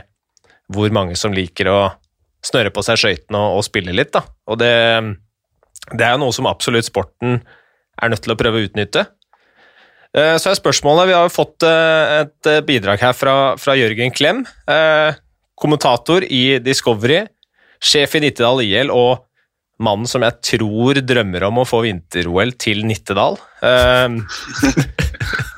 [0.74, 1.80] hvor mange som liker å
[2.46, 4.12] snøre på seg skøytene og, og spille litt.
[4.16, 4.24] Da.
[4.52, 4.74] Og det,
[5.94, 7.40] det er jo noe som absolutt sporten
[7.98, 9.08] er nødt til å prøve å utnytte.
[10.18, 13.76] Eh, Så er spørsmålet Vi har jo fått eh, et eh, bidrag her fra, fra
[13.78, 14.44] Jørgen Klem,
[15.58, 17.24] kommentator i Discovery,
[17.82, 19.24] sjef i Nittedal IL og
[19.82, 23.38] mannen som jeg tror drømmer om å få vinter-OL til Nittedal.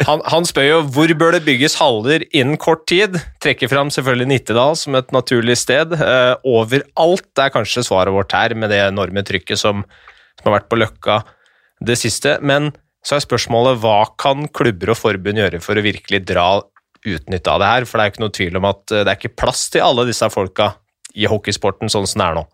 [0.07, 3.17] Han, han spør jo hvor bør det bygges haller innen kort tid.
[3.43, 5.93] Trekker fram selvfølgelig Nittedal som et naturlig sted.
[5.99, 9.83] Uh, overalt er kanskje svaret vårt her, med det enorme trykket som,
[10.39, 11.21] som har vært på Løkka
[11.85, 12.37] det siste.
[12.41, 12.71] Men
[13.05, 16.49] så er spørsmålet hva kan klubber og forbund gjøre for å virkelig dra
[17.07, 17.87] utnytte av det her?
[17.87, 19.85] For det er jo ikke noe tvil om at eh, det er ikke plass til
[19.85, 20.73] alle disse folka
[21.15, 22.47] i hockeysporten sånn som det er nå.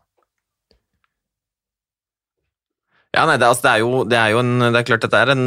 [3.15, 5.19] Ja, nei, det, altså, det, er jo, det, er jo en, det er klart dette
[5.23, 5.45] er en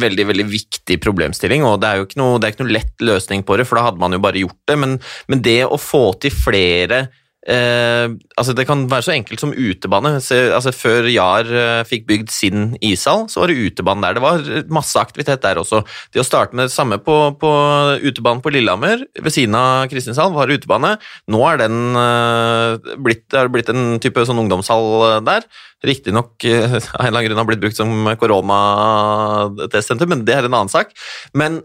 [0.00, 3.06] veldig veldig viktig problemstilling, og det er jo ikke noe, det er ikke noe lett
[3.08, 4.76] løsning på det, for da hadde man jo bare gjort det.
[4.82, 4.98] Men,
[5.32, 7.06] men det å få til flere
[7.46, 10.16] Eh, altså Det kan være så enkelt som utebane.
[10.24, 14.16] Se, altså Før Jar eh, fikk bygd sin ishall, så var det utebane der.
[14.16, 15.84] Det var masse aktivitet der også.
[16.14, 17.52] Det å starte med det samme på, på
[18.02, 20.96] utebanen på Lillehammer, ved siden av Kristinshall, var utebane.
[21.30, 25.46] Nå er den eh, blitt, det blitt en type sånn ungdomshall eh, der.
[25.86, 30.50] Riktignok eh, av en eller annen grunn har blitt brukt som koronatestsenter, men det er
[30.50, 30.90] en annen sak.
[31.36, 31.62] Men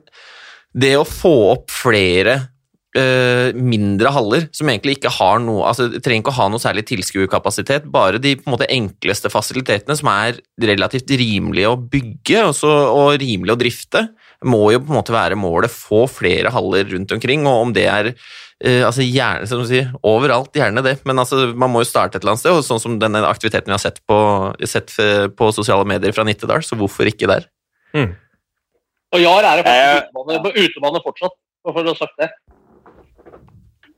[0.78, 2.38] det å få opp flere
[2.91, 6.82] Uh, mindre haller som egentlig ikke har noe altså trenger ikke å ha noe særlig
[6.89, 12.73] tilskuerkapasitet, bare de på en måte enkleste fasilitetene som er relativt rimelige å bygge også,
[12.91, 14.01] og rimelige å drifte,
[14.43, 15.71] må jo på en måte være målet.
[15.71, 19.95] Få flere haller rundt omkring, og om det er uh, altså gjerne, som du sier,
[20.04, 22.84] overalt, gjerne det, men altså, man må jo starte et eller annet sted, og sånn
[22.89, 24.19] som denne aktiviteten vi har sett på,
[24.67, 24.91] sett
[25.39, 27.47] på sosiale medier fra Nittedal, så hvorfor ikke der?
[27.95, 28.17] Mm.
[29.15, 32.34] Og Jar er det faktisk utebane, utebane fortsatt, for å ha sagt det.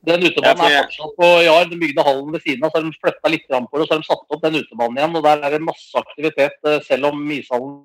[0.03, 1.67] Den utebanen er fortsatt på Jar.
[1.71, 3.93] Den bygde hallen ved siden av, så har de flytta litt på det, og så
[3.93, 5.15] har de satt opp den utebanen igjen.
[5.15, 7.77] og Der er det masse aktivitet, eh, selv om ishallen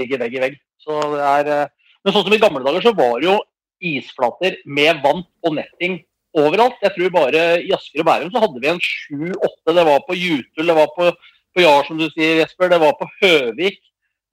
[0.00, 0.58] ligger vegg i vegg.
[0.82, 1.68] Så det er, eh,
[2.02, 3.38] men sånn som i gamle dager, så var det jo
[3.80, 6.02] isflater med vann og netting
[6.36, 6.82] overalt.
[6.82, 9.74] Jeg tror bare i Asker og Bærum så hadde vi en sju-åtte.
[9.74, 11.12] Det var på Jutul, det var på,
[11.54, 12.68] på Jar, som du sier, Jesper.
[12.72, 13.78] Det var på Høvik.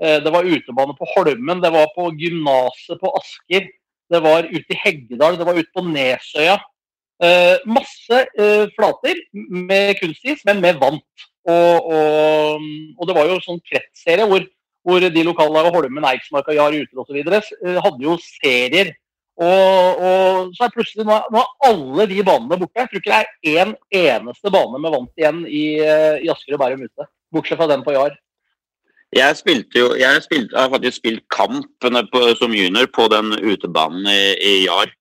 [0.02, 1.62] Eh, det var utebane på Holmen.
[1.62, 3.69] Det var på gymnaset på Asker.
[4.10, 5.38] Det var ute i Heggedal.
[5.38, 6.58] Det var ute på Nesøya.
[7.24, 11.28] Uh, masse uh, flater med kunstis, men med vant.
[11.44, 12.66] Og, og,
[12.98, 14.44] og, det var jo sånn kretsserie hvor,
[14.84, 17.22] hvor de lokale Holmen, Eiksmarka, Jar Uter osv.
[17.24, 18.92] Uh, hadde jo serier.
[19.40, 22.84] Og, og, så er plutselig nå, er alle de banene borte.
[22.84, 23.72] Jeg tror ikke det er én
[24.04, 27.08] eneste bane med vant igjen i, i Asker og Bærum ute.
[27.34, 28.20] Bortsett fra den på Jar.
[29.14, 33.32] Jeg spilte jo, jeg, spilte, jeg har faktisk spilt kamp på, som junior på den
[33.46, 34.92] utebanen i, i Jar.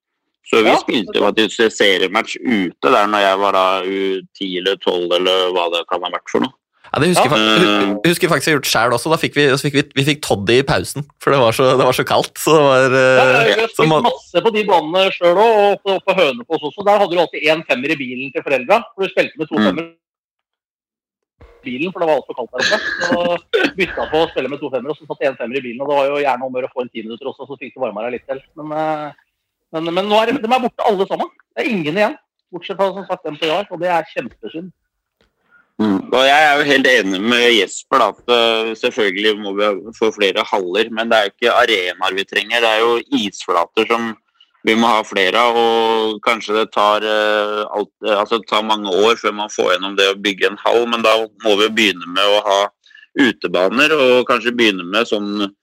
[0.49, 5.15] Så vi ja, spilte faktisk seriematch ute der når jeg var da U10 eller 12
[5.21, 6.57] eller hva det kan ha vært for noe.
[6.93, 7.53] Ja, det husker, ja.
[7.57, 9.09] jeg, husker faktisk jeg har gjort sjæl også.
[9.09, 11.87] Da fikk vi, fikk vi, vi fikk toddy i pausen, for det var så, det
[11.89, 12.35] var så kaldt.
[12.37, 14.05] Så det var, ja, jeg har spilt man...
[14.11, 16.85] masse på de banene sjøl òg, og på, på Hønefoss også.
[16.91, 19.57] Der hadde du alltid én femmer i bilen til foreldra, for du spilte med to
[19.57, 19.67] mm.
[19.71, 19.89] femmer
[21.63, 22.93] bilen, for det var altfor kaldt der oppe.
[23.09, 25.81] Så bytta på å spille med to femmer, og så satt én femmer i bilen.
[25.81, 27.85] Og det var jo gjerne om å få en ti minutter også, så fikk du
[27.87, 28.43] varma deg litt til.
[28.61, 29.22] Men uh,
[29.73, 31.29] men, men nå er de, de, er borte alle sammen.
[31.53, 32.17] Det er ingen igjen.
[32.53, 34.73] Bortsett fra som sagt den og det er kjempesynd.
[35.81, 36.01] Mm.
[36.13, 38.03] Og Jeg er jo helt enig med Jesper.
[38.03, 42.19] da, at uh, Selvfølgelig må vi få flere haller, men det er jo ikke arenaer
[42.19, 42.61] vi trenger.
[42.61, 44.13] Det er jo isflater som
[44.63, 45.57] vi må ha flere av.
[45.57, 49.97] og Kanskje det tar, uh, alt, altså, det tar, mange år før man får gjennom
[49.97, 52.61] det å bygge en hall, men da må vi begynne med å ha
[53.13, 55.62] utebaner og kanskje begynne med sånn Eh,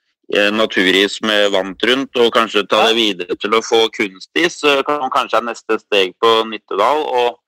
[0.53, 5.39] naturis med vant rundt, og kanskje ta det videre til å få kunstis, som kanskje
[5.39, 7.01] er neste steg på Nittedal.
[7.01, 7.39] Og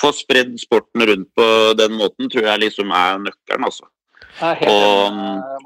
[0.00, 1.46] få spredd sporten rundt på
[1.78, 3.86] den måten tror jeg liksom er nøkkelen, altså.
[4.42, 5.18] Og,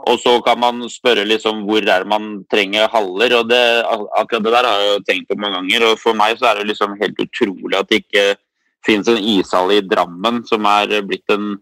[0.05, 3.63] og, så kan man spørre liksom hvor er man trenger haller, og det,
[4.21, 5.87] akkurat det der har jeg jo tenkt på mange ganger.
[5.89, 8.27] Og for meg så er det liksom helt utrolig at det ikke
[8.87, 11.55] finnes en ishall i Drammen, som er blitt en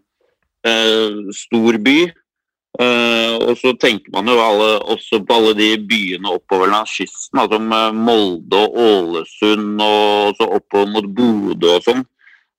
[0.67, 1.97] uh, stor by.
[2.77, 7.39] Uh, og så tenker man jo alle, også på alle de byene oppover langs kysten,
[7.41, 7.57] altså
[7.97, 12.03] Molde og Ålesund og så oppover mot Bodø og sånn.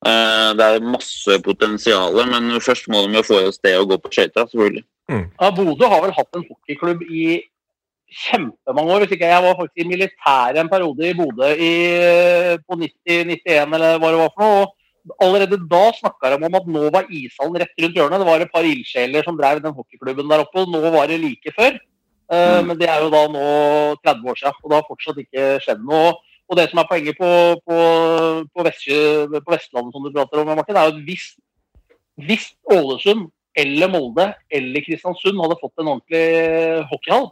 [0.02, 4.00] Uh, det er masse potensial, men først må de jo få et sted å gå
[4.02, 4.84] på skøyter, selvfølgelig.
[5.12, 5.24] Mm.
[5.38, 7.28] Ja, Bodø har vel hatt en hockeyklubb i
[8.08, 9.04] kjempemange år.
[9.04, 11.72] hvis ikke Jeg var faktisk i militæret en periode i Bodø i,
[12.66, 14.66] på 90-91 eller hva det var for noe.
[14.66, 14.77] og
[15.22, 18.22] allerede da snakka de om at nå var ishallen rett rundt hjørnet.
[18.22, 20.64] Det var et par ildsjeler som drev den hockeyklubben der oppe.
[20.64, 21.78] og Nå var det like før.
[22.28, 23.44] Uh, Men det er jo da nå
[24.04, 26.12] 30 år siden, og det har fortsatt ikke skjedd noe.
[26.48, 27.30] Og det som er poenget på,
[27.64, 27.78] på,
[28.52, 31.26] på, Vest, på Vestlandet som du prater om, Martin, er jo at hvis,
[32.24, 37.28] hvis Ålesund eller Molde eller Kristiansund hadde fått en ordentlig hockeyhall,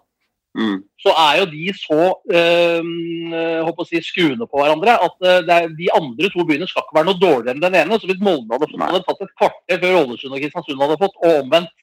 [0.57, 0.77] Mm.
[1.05, 6.47] så er jo de så øh, si, skuende på hverandre at øh, de andre to
[6.49, 7.99] byene skal ikke være noe dårligere enn den ene.
[8.01, 11.21] Så hvis Molde hadde, fått, hadde tatt et kvarter før Ålesund og Kristiansund hadde fått,
[11.21, 11.75] og omvendt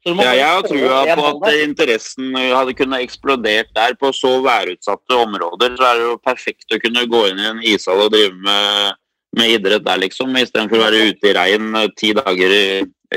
[0.00, 3.96] ja, jeg har trua på at interessen hadde kunnet eksplodert der.
[4.00, 7.60] På så værutsatte områder så er det jo perfekt å kunne gå inn i en
[7.74, 8.96] ishall og drive med,
[9.36, 10.32] med idrett der, liksom.
[10.40, 12.64] Istedenfor å være ute i regn eh, ti dager i,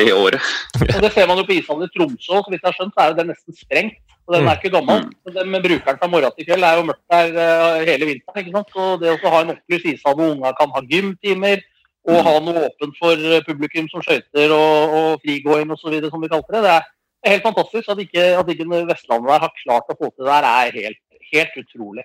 [0.03, 0.43] i året.
[0.89, 2.41] Og Det ser man jo på ishallen i Tromsø.
[2.43, 4.02] Så vidt jeg har skjønt, så er det nesten sprengt.
[4.23, 5.03] Og den er ikke gammel.
[5.03, 5.33] Mm.
[5.35, 8.39] Den Bruker brukeren fra morgen til kveld er jo mørkt der uh, hele vinteren.
[8.39, 8.73] ikke sant?
[8.75, 11.63] Så det å ha en opplyst ishall hvor ungene kan ha gymtimer,
[12.03, 16.55] og ha noe åpent for publikum som skøyter og, og frigåing osv., som vi kalte
[16.55, 16.63] det.
[17.23, 20.27] Det er helt fantastisk at ikke, at ikke Vestlandet der har klart å få til
[20.27, 20.41] det.
[20.43, 22.03] Det er helt, helt utrolig.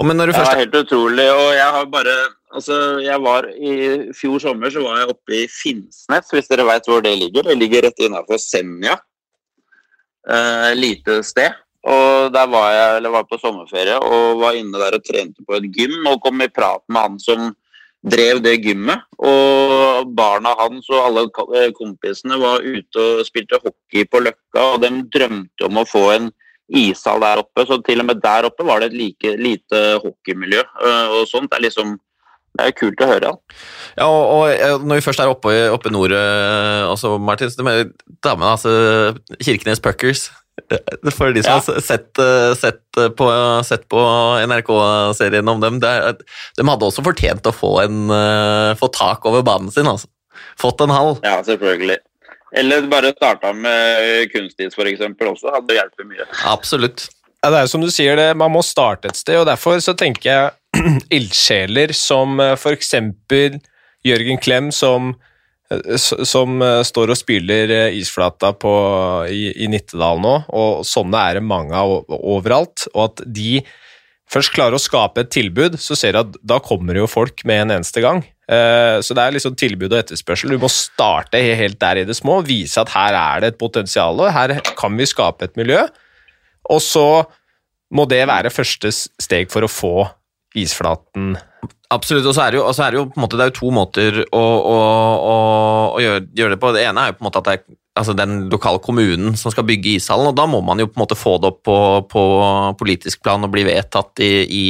[0.00, 1.26] Det først er helt utrolig.
[1.30, 2.18] Og jeg har bare
[2.50, 3.72] Altså, jeg var I
[4.18, 7.46] fjor sommer så var jeg oppe i Finnsnes, hvis dere veit hvor det ligger.
[7.46, 8.96] Det ligger rett innafor Senja.
[10.28, 11.56] Eh, lite sted.
[11.88, 15.56] Og der var jeg eller var på sommerferie og var inne der og trente på
[15.56, 17.46] et gym og kom i prat med han som
[18.04, 19.06] drev det gymmet.
[19.16, 21.24] Og barna hans og alle
[21.56, 26.04] eh, kompisene var ute og spilte hockey på Løkka, og de drømte om å få
[26.18, 26.28] en
[26.68, 27.64] ishall der oppe.
[27.66, 30.60] Så til og med der oppe var det et like, lite hockeymiljø.
[30.84, 31.96] eh, Og sånt er liksom
[32.60, 33.30] Det er kult å høre.
[33.30, 33.62] Ja.
[33.98, 37.64] Ja, og, og eh, når vi først er oppe, oppe nord, altså, også, Martin, så
[37.66, 37.90] med
[38.24, 38.74] damene, altså
[39.42, 40.26] Kirkenes Puckers
[40.70, 41.58] eh, For de som Ja.
[41.64, 42.82] har sett, eh, sett,
[43.16, 43.30] på,
[43.90, 44.04] på
[44.46, 46.20] NRK-serien om dem, det er,
[46.58, 49.88] de hadde også fortjent å få, en, eh, få tak over banen sin.
[49.90, 50.08] altså.
[50.60, 51.16] Fått en hall.
[51.24, 51.98] ja, selvfølgelig.
[52.60, 55.00] Eller bare starta med kunstis, f.eks.
[55.06, 55.52] også.
[55.54, 56.26] Hadde hjulpet mye.
[56.50, 57.08] Absolutt.
[57.40, 59.94] Ja, det er som du sier, det, man må starte et sted, og derfor så
[59.96, 62.62] tenker jeg ildsjeler som f.eks.
[62.62, 63.56] for eksempel
[64.04, 65.14] Jørgen Klem, som,
[65.72, 68.72] eh, som eh, står og spyler eh, isflata på,
[69.32, 73.62] i, i Nittedal nå, og sånne er det mange av overalt, og at de
[74.30, 77.64] først klarer å skape et tilbud, så ser du at da kommer jo folk med
[77.64, 78.20] en eneste gang.
[78.52, 80.52] Eh, Så det er liksom tilbud og etterspørsel.
[80.52, 84.20] Du må starte helt der i det små, vise at her er det et potensial,
[84.20, 85.88] og her kan vi skape et miljø.
[86.68, 87.06] Og så
[87.94, 89.94] må det være første steg for å få
[90.58, 91.36] isflaten
[91.90, 94.18] Absolutt, og så er det jo, er det jo måte, det er jo to måter
[94.30, 94.74] å, å,
[95.26, 95.32] å,
[95.96, 96.70] å gjøre, gjøre det på.
[96.76, 97.64] Det ene er jo på en måte at det er
[97.98, 101.02] altså den lokale kommunen som skal bygge ishallen, og da må man jo på en
[101.02, 101.78] måte få det opp på,
[102.12, 102.22] på
[102.78, 104.64] politisk plan og bli vedtatt i, i,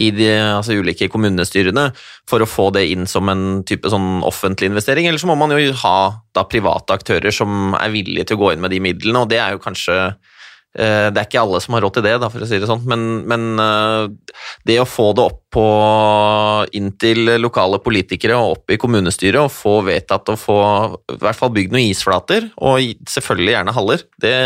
[0.00, 1.90] i de altså ulike kommunestyrene
[2.28, 5.52] for å få det inn som en type sånn offentlig investering, eller så må man
[5.52, 5.98] jo ha
[6.32, 9.42] da private aktører som er villige til å gå inn med de midlene, og det
[9.44, 10.00] er jo kanskje
[10.76, 12.84] det er ikke alle som har råd til det, da, for å si det sånn,
[12.88, 14.36] men, men eh,
[14.68, 15.66] det å få det opp på,
[16.76, 20.58] inn til lokale politikere og opp i kommunestyret og få vedtatt og få
[21.14, 24.36] i hvert fall bygd noen isflater, og selvfølgelig gjerne haller, det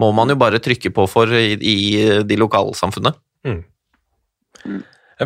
[0.00, 1.76] må man jo bare trykke på for i, i
[2.24, 3.16] de lokalsamfunnene.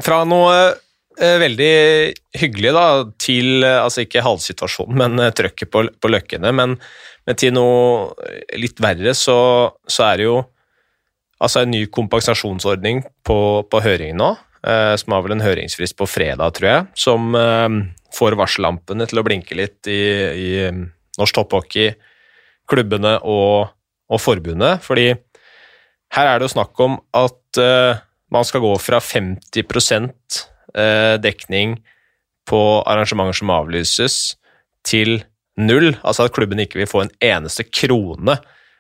[0.02, 0.81] Fra noe eh,
[1.18, 1.72] veldig
[2.40, 2.86] hyggelig da,
[3.20, 6.76] til eh, altså ikke halvsituasjonen, men eh, trøkket på, på løkkene, men,
[7.26, 8.12] men til noe
[8.58, 9.36] litt verre, så,
[9.88, 10.38] så er det jo
[11.42, 14.30] altså en ny kompensasjonsordning på, på høringen nå,
[14.68, 17.68] eh, som har vel en høringsfrist på fredag, tror jeg, som eh,
[18.16, 20.00] får varsellampene til å blinke litt i,
[20.32, 20.82] i eh,
[21.18, 21.92] norsk topphockey,
[22.70, 23.72] klubbene og,
[24.08, 25.10] og forbundet, fordi
[26.12, 28.00] her er det jo snakk om at eh,
[28.32, 31.76] man skal gå fra 50 eh, dekning
[32.48, 34.16] på arrangementer som avlyses,
[34.84, 35.22] til
[35.60, 35.92] null.
[36.02, 38.38] Altså at klubben ikke vil få en eneste krone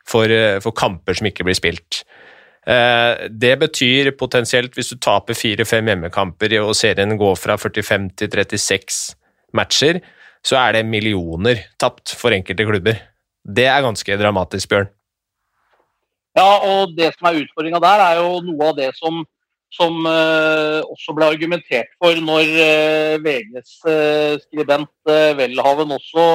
[0.08, 2.04] for, eh, for kamper som ikke blir spilt.
[2.66, 8.28] Eh, Det betyr potensielt, hvis du taper fire-fem hjemmekamper og serien går fra 45 til
[8.28, 9.16] 36
[9.52, 10.00] matcher,
[10.44, 12.98] så er det millioner tapt for enkelte klubber.
[13.46, 14.88] Det er ganske dramatisk, Bjørn.
[16.36, 19.24] Ja, og det som er utfordringa der, er jo noe av det som,
[19.72, 24.92] som eh, også ble argumentert for når eh, VGs eh, skribent
[25.38, 26.26] Welhaven også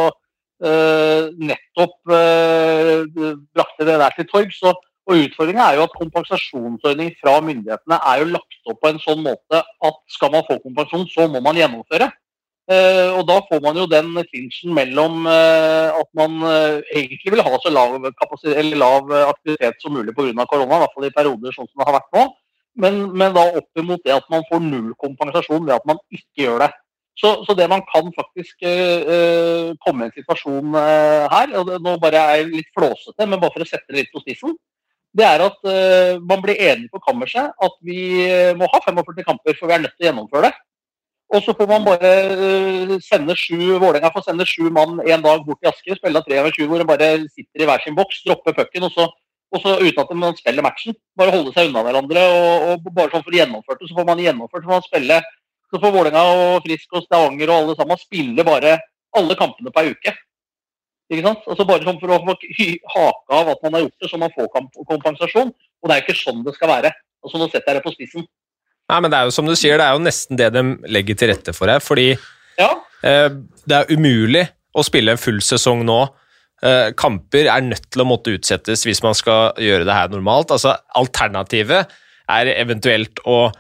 [0.58, 4.58] nettopp brakte det der til torgs.
[4.66, 9.22] Og utfordringa er jo at kompensasjonsordning fra myndighetene er jo lagt opp på en sånn
[9.22, 12.10] måte at skal man få kompensasjon, så må man gjennomføre.
[12.74, 18.10] Og da får man jo den klinsjen mellom at man egentlig vil ha så lav,
[18.82, 20.50] lav aktivitet som mulig pga.
[20.50, 22.26] korona, i hvert fall i perioder sånn som det har vært nå,
[22.82, 26.46] men, men da opp imot det at man får null kompensasjon ved at man ikke
[26.46, 26.72] gjør det.
[27.18, 31.80] Så, så det man kan faktisk eh, komme i en situasjon eh, her, og det,
[31.82, 34.54] nå bare er jeg litt flåsete, men bare for å sette det litt på spissen,
[35.18, 38.00] det er at eh, man blir enig på kammerset at vi
[38.60, 40.54] må ha 45 kamper, for vi er nødt til å gjennomføre det.
[41.34, 42.12] Og så får man bare
[43.04, 46.38] sende sju Vålerenga får sende sju mann en dag bort til Asker, spille av tre
[46.40, 49.10] over sju, hvor de bare sitter i hver sin boks, dropper pucken, og så,
[49.54, 50.96] og så uten at man spiller matchen.
[51.18, 52.24] Bare holde seg unna hverandre.
[52.28, 54.64] Og, og bare sånn for gjennomført så får man gjennomført.
[54.64, 55.20] Så får man spille
[55.68, 58.78] så får Vålerenga og Frisk og Stavanger og alle sammen spille bare
[59.18, 60.14] alle kampene på ei uke.
[61.12, 61.44] Ikke sant?
[61.48, 64.34] Altså Bare sånn for å få hake av at man har gjort det, så man
[64.36, 65.52] får kamp kompensasjon.
[65.52, 66.92] Og det er jo ikke sånn det skal være.
[67.24, 68.28] Altså Nå setter jeg det på spissen.
[68.88, 71.20] Nei, men det er jo som du sier, det er jo nesten det de legger
[71.20, 72.14] til rette for her, fordi
[72.58, 72.70] Ja,
[73.04, 73.28] eh,
[73.68, 76.00] det er umulig å spille en full sesong nå.
[76.66, 80.54] Eh, kamper er nødt til å måtte utsettes hvis man skal gjøre det her normalt.
[80.56, 81.92] Altså, alternativet
[82.34, 83.52] er eventuelt å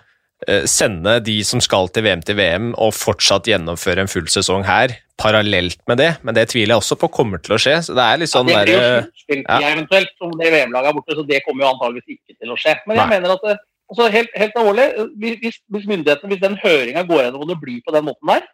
[0.47, 4.65] eh, sende de som skal til VM til VM, og fortsatt gjennomføre en full sesong
[4.65, 7.77] her, parallelt med det, men det tviler jeg også på kommer til å skje.
[7.85, 9.71] så det er litt sånn ja, det blir jo der, sluttspill ja.
[9.71, 12.75] eventuelt, som det VM-laget er borte, så det kommer jo antageligvis ikke til å skje.
[12.85, 13.15] Men jeg Nei.
[13.15, 13.47] mener at
[13.87, 14.89] altså helt, helt alvorlig,
[15.21, 18.49] hvis, hvis myndighetene, hvis den høringa går gjennom og det blir på den måten der,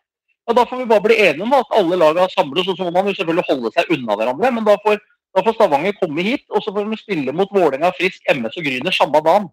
[0.48, 2.92] ja, da får vi bare bli enige om at alle lagene samles, og så må
[2.92, 4.52] man jo selvfølgelig holde seg unna hverandre.
[4.58, 5.00] Men da får,
[5.36, 8.68] da får Stavanger komme hit, og så får de spille mot Vålerenga, Frisk, MS og
[8.68, 9.48] Gryner samme dagen.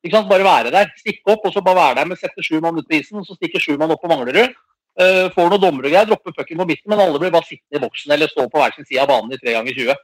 [0.00, 0.30] Ikke sant?
[0.30, 0.88] Bare være der.
[1.02, 3.28] Stikke opp, og så bare være der med sette sju mann ut på isen, og
[3.28, 4.56] så stikker sju mann opp på Manglerud.
[5.00, 7.78] Uh, får noen dommere og greier, dropper pucken på midten, men alle blir bare sittende
[7.78, 10.00] i boksen eller stå på hver sin side av banen i tre ganger 20.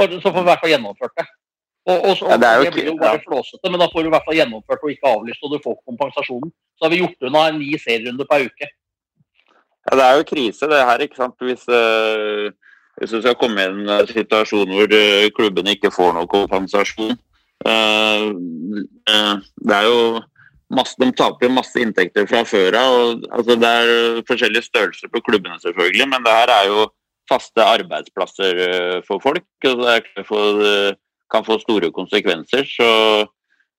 [0.00, 1.26] Bare, så får vi i hvert fall gjennomført det.
[1.84, 4.14] Og, og, så, Ja, det det blir jo bare flåsete, men da får du i
[4.14, 6.54] hvert fall gjennomført og ikke avlyst, og du får kompensasjonen.
[6.78, 8.70] Så har vi gjort unna ni serierunder per uke.
[9.84, 11.36] Ja, det er jo krise det her, ikke sant.
[11.44, 12.50] Hvis, eh,
[13.00, 17.16] hvis du skal komme i en eh, situasjon hvor uh, klubbene ikke får noe kompensasjon.
[17.64, 18.32] Uh,
[19.08, 20.00] uh, det er jo
[20.74, 22.98] masse, De taper masse inntekter fra før av.
[23.30, 26.86] Altså, det er forskjellige størrelser på klubbene, selvfølgelig, men det her er jo
[27.30, 29.46] faste arbeidsplasser uh, for folk.
[29.64, 30.92] og det for, eh,
[31.32, 32.64] kan få store konsekvenser.
[32.64, 33.26] så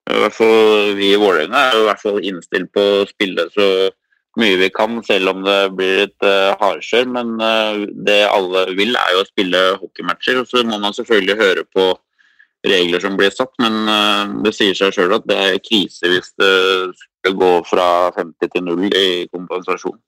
[0.05, 3.91] i hvert fall Vi i Vålerenga er i hvert fall innstilt på å spille så
[4.39, 7.07] mye vi kan, selv om det blir et uh, hardkjør.
[7.17, 10.41] Men uh, det alle vil, er jo å spille hockeymatcher.
[10.41, 11.93] Og så må man selvfølgelig høre på
[12.65, 16.31] regler som blir satt, men uh, det sier seg sjøl at det er krise hvis
[16.41, 16.53] det
[16.97, 19.99] skal gå fra 50 til 0 i kompensasjon.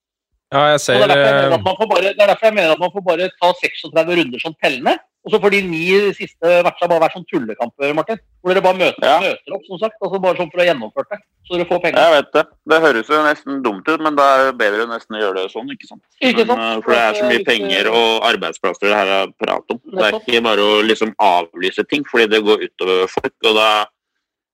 [0.54, 2.24] Ja, jeg Og ser det, er derfor jeg eh, mener at man får bare, det
[2.24, 4.94] er derfor jeg mener at man får bare ta 36 runder som tellende.
[5.28, 5.82] Og så får de ni
[6.16, 8.20] siste matchene bare være sånn tullekamper, Martin.
[8.40, 9.18] Hvor dere bare møter, Ja.
[9.20, 9.98] møter opp, som sagt.
[10.00, 11.20] Altså bare sånn for å ha gjennomført det.
[11.44, 12.00] Så dere får penger.
[12.00, 12.44] Jeg vet det.
[12.72, 15.68] Det høres jo nesten dumt ut, men da er det bedre å gjøre det sånn.
[15.76, 16.04] ikke sant?
[16.24, 16.60] Ikke sant?
[16.64, 19.82] Men, eh, for det er så mye penger og arbeidsplasser det her er prat om.
[19.84, 23.36] Det er ikke bare å liksom avlyse ting, fordi det går utover folk.
[23.44, 23.86] og da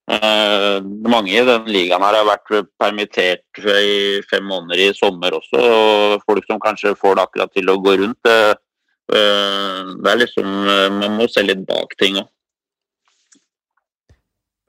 [0.07, 5.61] Mange i den ligaen her har vært permittert i fem måneder i sommer også.
[5.63, 8.19] og Folk som kanskje får det akkurat til å gå rundt.
[8.27, 8.57] Det,
[9.15, 12.27] eh, det er liksom eh, Man må se litt bak ting òg.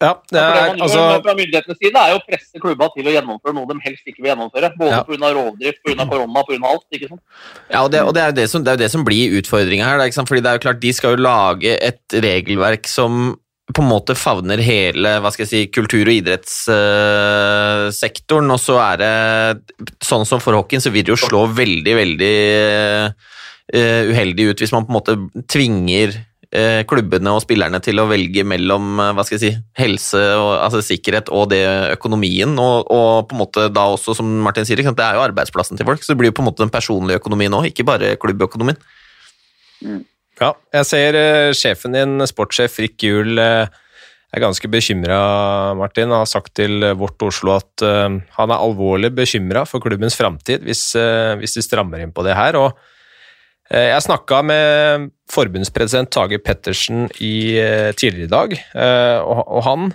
[0.03, 3.13] Ja, det Ja, er altså fra myndighetenes side er jo å presse klubba til å
[3.15, 4.71] gjennomføre noe de helst ikke vil gjennomføre.
[4.77, 5.05] Både Ja.
[5.07, 5.31] pga.
[5.35, 6.05] rovdrift, pga.
[6.11, 6.69] korona, pga.
[6.69, 6.85] alt.
[6.93, 7.23] ikke sant?
[7.71, 9.85] Ja, og det, og det, er jo det, som, det er det som blir utfordringa
[9.87, 9.99] her.
[10.13, 13.39] Fordi det er jo klart, De skal jo lage et regelverk som
[13.75, 18.51] på en måte favner hele hva skal jeg si, kultur- og idrettssektoren.
[18.55, 19.15] og så er det
[20.05, 22.37] sånn som for hockeyen, så vil det jo slå veldig, veldig
[23.75, 25.15] eh, uheldig ut hvis man på en måte
[25.51, 26.09] tvinger
[26.55, 30.51] eh, klubbene og spillerne til å velge mellom eh, hva skal jeg si, helse og
[30.61, 31.65] altså sikkerhet og det
[31.97, 35.77] økonomien, og, og på en måte da også, som Martin sier, det er jo arbeidsplassen
[35.81, 38.07] til folk, så det blir jo på en måte den personlige økonomien òg, ikke bare
[38.23, 38.79] klubbøkonomien.
[40.43, 43.69] Ja, jeg ser uh, sjefen din, sportssjef Rick Juel, uh,
[44.35, 45.19] er ganske bekymra,
[45.79, 46.11] Martin.
[46.11, 50.17] Han har sagt til eh, Vårt Oslo at uh, han er alvorlig bekymra for klubbens
[50.19, 50.89] framtid hvis,
[51.39, 52.59] hvis de strammer inn på det her.
[52.59, 52.75] og
[53.71, 57.57] jeg snakka med forbundspresident Tage Pettersen i,
[57.97, 58.57] tidligere i dag,
[59.25, 59.87] og, og han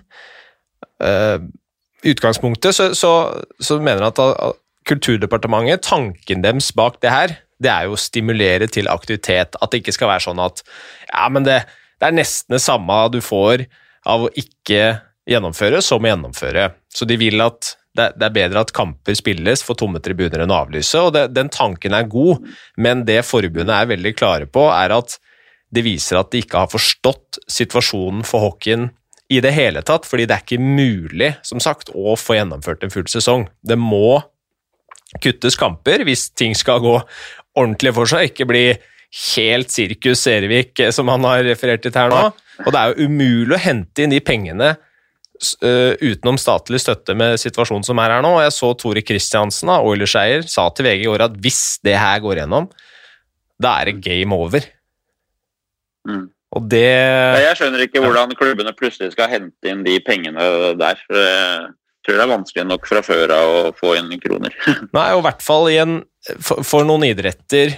[2.01, 3.11] I utgangspunktet så, så,
[3.61, 4.57] så mener han at
[4.89, 9.57] Kulturdepartementet, tanken deres bak det her, det er jo å stimulere til aktivitet.
[9.59, 10.63] At det ikke skal være sånn at
[11.09, 11.61] ja, men det,
[11.99, 13.65] det er nesten det samme du får
[14.07, 16.71] av å ikke gjennomføre som å gjennomføre.
[16.93, 20.53] Så de vil at det, det er bedre at kamper spilles for tomme tribuner enn
[20.53, 22.45] å avlyse, og det, den tanken er god,
[22.77, 25.17] men det forbundet er veldig klare på, er at
[25.73, 28.89] det viser at de ikke har forstått situasjonen for hockeyen
[29.29, 32.93] i det hele tatt, fordi det er ikke mulig, som sagt, å få gjennomført en
[32.93, 33.45] full sesong.
[33.61, 34.21] Det må
[35.21, 36.95] kuttes kamper hvis ting skal gå
[37.59, 38.63] ordentlig for seg, ikke bli
[39.35, 42.29] helt sirkus Ervik, eh, som han har referert til her nå.
[42.65, 47.39] Og det er jo umulig å hente inn de pengene øh, utenom statlig støtte med
[47.39, 48.35] situasjonen som er her nå.
[48.37, 52.19] Og jeg så Tore Kristiansen, Oilers-eier, sa til VG i år at hvis det her
[52.23, 52.67] går gjennom,
[53.59, 54.67] da er det game over.
[56.07, 56.27] Mm.
[56.57, 60.45] Og det Jeg skjønner ikke hvordan klubbene plutselig skal hente inn de pengene
[60.79, 61.01] der.
[62.05, 64.55] Tror det er vanskelig nok fra før av å få inn kroner.
[64.97, 65.97] Nei, og i hvert fall i en,
[66.39, 67.75] for, for noen idretter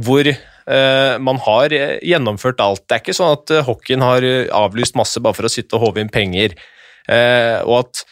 [0.00, 2.84] hvor eh, man har eh, gjennomført alt.
[2.88, 5.78] Det er ikke sånn at eh, hockeyen har eh, avlyst masse bare for å sitte
[5.78, 6.56] og håve inn penger.
[7.10, 8.02] Eh, og at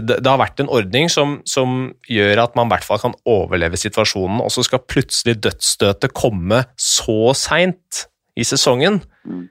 [0.00, 3.14] det, det har vært en ordning som, som gjør at man i hvert fall kan
[3.28, 8.06] overleve situasjonen, og så skal plutselig dødsstøtet komme så seint
[8.40, 9.46] i sesongen, Mm.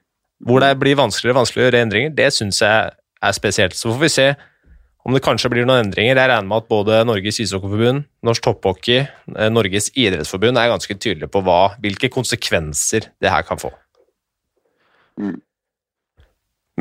[0.45, 2.11] hvor det blir vanskeligere og vanskeligere å gjøre endringer.
[2.13, 2.91] Det syns jeg
[3.25, 3.73] er spesielt.
[3.73, 4.25] Så får vi se
[5.03, 6.15] om det kanskje blir noen endringer.
[6.15, 9.03] Jeg regner med at både Norges ishockeyforbund, Norsk topphockey,
[9.35, 13.73] eh, Norges idrettsforbund er ganske tydelige på hva, hvilke konsekvenser det her kan få.
[15.19, 15.37] Mm.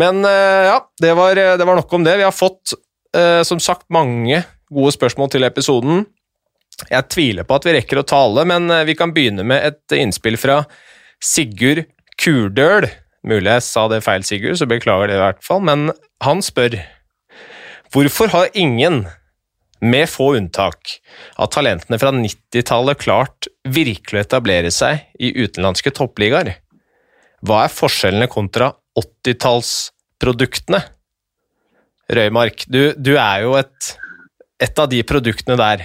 [0.01, 2.17] Men eh, ja, det var, det var nok om det.
[2.21, 2.77] Vi har fått
[3.17, 6.07] eh, som sagt mange gode spørsmål til episoden.
[6.91, 9.99] Jeg tviler på at vi rekker å tale, men eh, vi kan begynne med et
[9.99, 10.63] innspill fra
[11.23, 11.85] Sigurd
[12.23, 12.89] Kurdøl.
[13.29, 15.91] Mulig jeg sa det feil, Sigurd, så beklager det i hvert fall, men
[16.25, 16.79] han spør
[17.93, 19.03] Hvorfor har ingen,
[19.85, 20.95] med få unntak,
[21.37, 26.55] av talentene fra 90-tallet klart virkelig å etablere seg i utenlandske toppligaer?
[27.45, 30.81] Hva er forskjellene kontra 80-tallsproduktene?
[32.13, 33.93] Røymark, du, du, er jo et,
[34.63, 35.85] et, av de produktene der.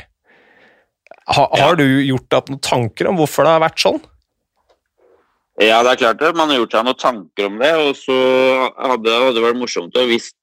[1.27, 1.65] Ha, ja.
[1.65, 3.99] Har du gjort deg noen tanker om hvorfor det har vært sånn?
[5.59, 6.35] Ja, det er klart det.
[6.37, 7.75] Man har gjort seg noen tanker om det.
[7.83, 8.17] Og så
[8.77, 10.37] hadde, hadde det vært morsomt å visst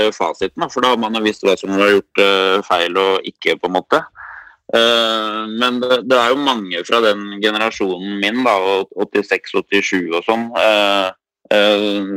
[0.00, 3.58] uh, fasiten, for da har man visst hva som har gjort uh, feil og ikke,
[3.60, 4.00] på en måte.
[4.74, 8.56] Uh, men det, er jo mange fra den generasjonen min, da,
[9.04, 10.48] 86-87 og sånn,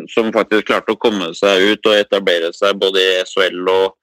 [0.08, 3.98] som faktisk klarte å komme seg ut og etablere seg både i SHL og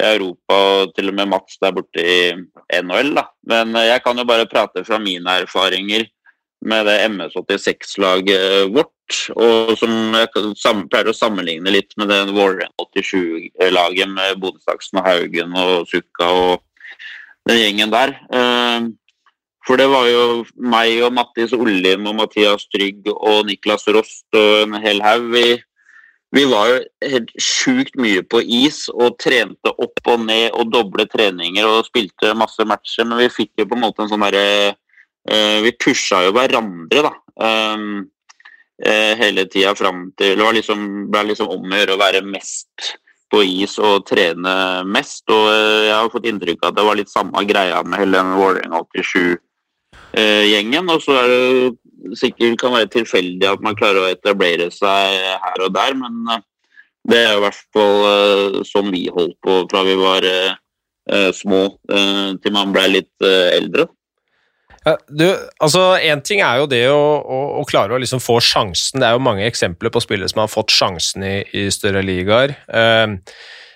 [0.00, 2.32] i Europa, og til og med Mats der borte i
[2.80, 3.12] NHL.
[3.14, 3.26] Da.
[3.52, 6.08] Men jeg kan jo bare prate fra mine erfaringer
[6.64, 8.90] med det MS86-laget vårt.
[9.36, 15.52] Og som jeg pleier å sammenligne litt med det Warren 87-laget med Bodensaksen og Haugen
[15.60, 16.64] og Sukka og
[17.48, 18.16] den gjengen der.
[18.32, 18.88] Eh,
[19.64, 20.24] for det var jo
[20.60, 25.30] meg og Mattis Ollim og Mathias Trygg og Niklas Rost og en hel haug.
[25.32, 25.44] Vi,
[26.36, 26.78] vi, var jo
[27.12, 32.32] helt sjukt mye på is og trente opp og ned og doble treninger og spilte
[32.36, 34.83] masse matcher, men vi fikk jo på en måte en sånn derre Eh,
[35.24, 37.12] vi pusha jo hverandre, da.
[37.40, 38.02] Um,
[38.84, 42.90] hele tida fram til Det liksom, ble liksom om å gjøre å være mest
[43.34, 44.54] på is og trene
[44.86, 45.24] mest.
[45.32, 48.20] Og eh, jeg har fått inntrykk av at det var litt samme greia med hele
[48.20, 50.90] den Vålerenga 87-gjengen.
[50.94, 54.98] Og så er det sikkert kan være tilfeldig at man klarer å etablere seg
[55.40, 56.12] her og der, men
[57.08, 57.96] det er i hvert fall
[58.68, 60.22] sånn vi holdt på fra vi var
[61.36, 63.88] små til man ble litt eldre.
[64.84, 65.24] Du,
[65.64, 69.00] altså Én ting er jo det å, å, å klare å liksom få sjansen.
[69.00, 72.52] Det er jo mange eksempler på spillere som har fått sjansen i, i større ligaer.
[72.68, 73.16] Uh,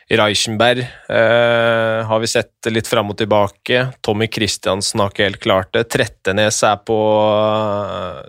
[0.09, 3.87] Reichenberg uh, har vi sett litt fram og tilbake.
[4.05, 5.87] Tommy Christiansen har ikke helt klart det.
[5.93, 8.21] Trettenes er på uh,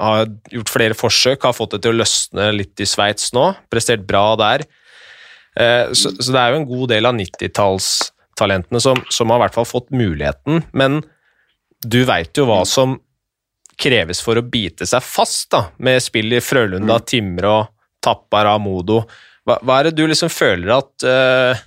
[0.00, 3.50] Har gjort flere forsøk, har fått det til å løsne litt i Sveits nå.
[3.72, 4.64] Prestert bra der.
[5.52, 9.58] Så, så, det er jo en god del av 90-tallstalentene som, som har i hvert
[9.58, 10.62] fall fått muligheten.
[10.72, 11.02] men
[11.82, 12.96] du veit jo hva som
[13.82, 17.06] kreves for å bite seg fast da, med spill i Frølunda, mm.
[17.08, 17.56] Timrå,
[18.02, 19.02] Tappara, Modo.
[19.46, 21.62] Hva, hva, er det du liksom føler at uh,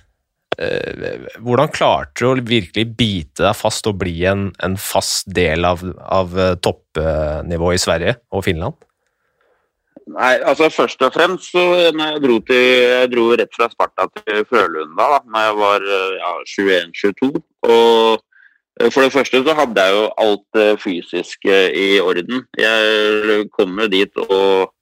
[0.56, 5.68] uh, Hvordan klarte du å virkelig bite deg fast og bli en, en fast del
[5.68, 8.78] av, av uh, toppnivået i Sverige og Finland?
[10.14, 12.62] Nei, altså Først og fremst så når jeg dro, til,
[12.94, 17.32] jeg dro rett fra Sparta til Frølunda da når jeg var ja, 21-22.
[17.66, 18.25] og Eh,
[18.92, 22.42] for det første så hadde jeg jo alt det fysiske i orden.
[22.60, 24.72] Jeg kom jo dit og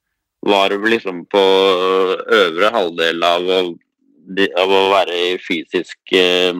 [0.44, 1.42] var liksom på
[2.40, 3.50] øvre halvdel av
[4.58, 6.56] av å være i fysisk eh,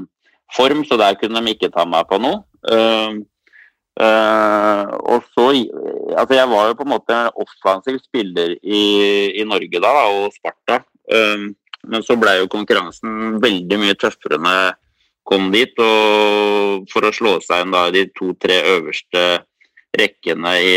[0.55, 2.45] form, så der kunne de ikke ta meg på noe.
[3.95, 5.47] Og så
[6.15, 8.83] Altså, jeg var jo på en måte en offensiv spiller i,
[9.35, 10.77] i Norge da, og Sparta.
[11.91, 14.77] Men så ble jo konkurransen veldig mye tøffere når jeg
[15.27, 15.75] kom dit.
[15.83, 16.34] Og
[16.93, 19.25] for å slå seg inn da i de to-tre øverste
[19.95, 20.75] rekkene i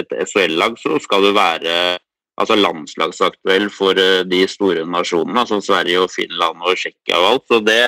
[0.00, 1.98] et SHL-lag, så skal du være
[2.40, 7.48] altså landslagsaktuell for eh, de store nasjonene, som Sverige og Finland og Tsjekkia og alt.
[7.50, 7.82] Så det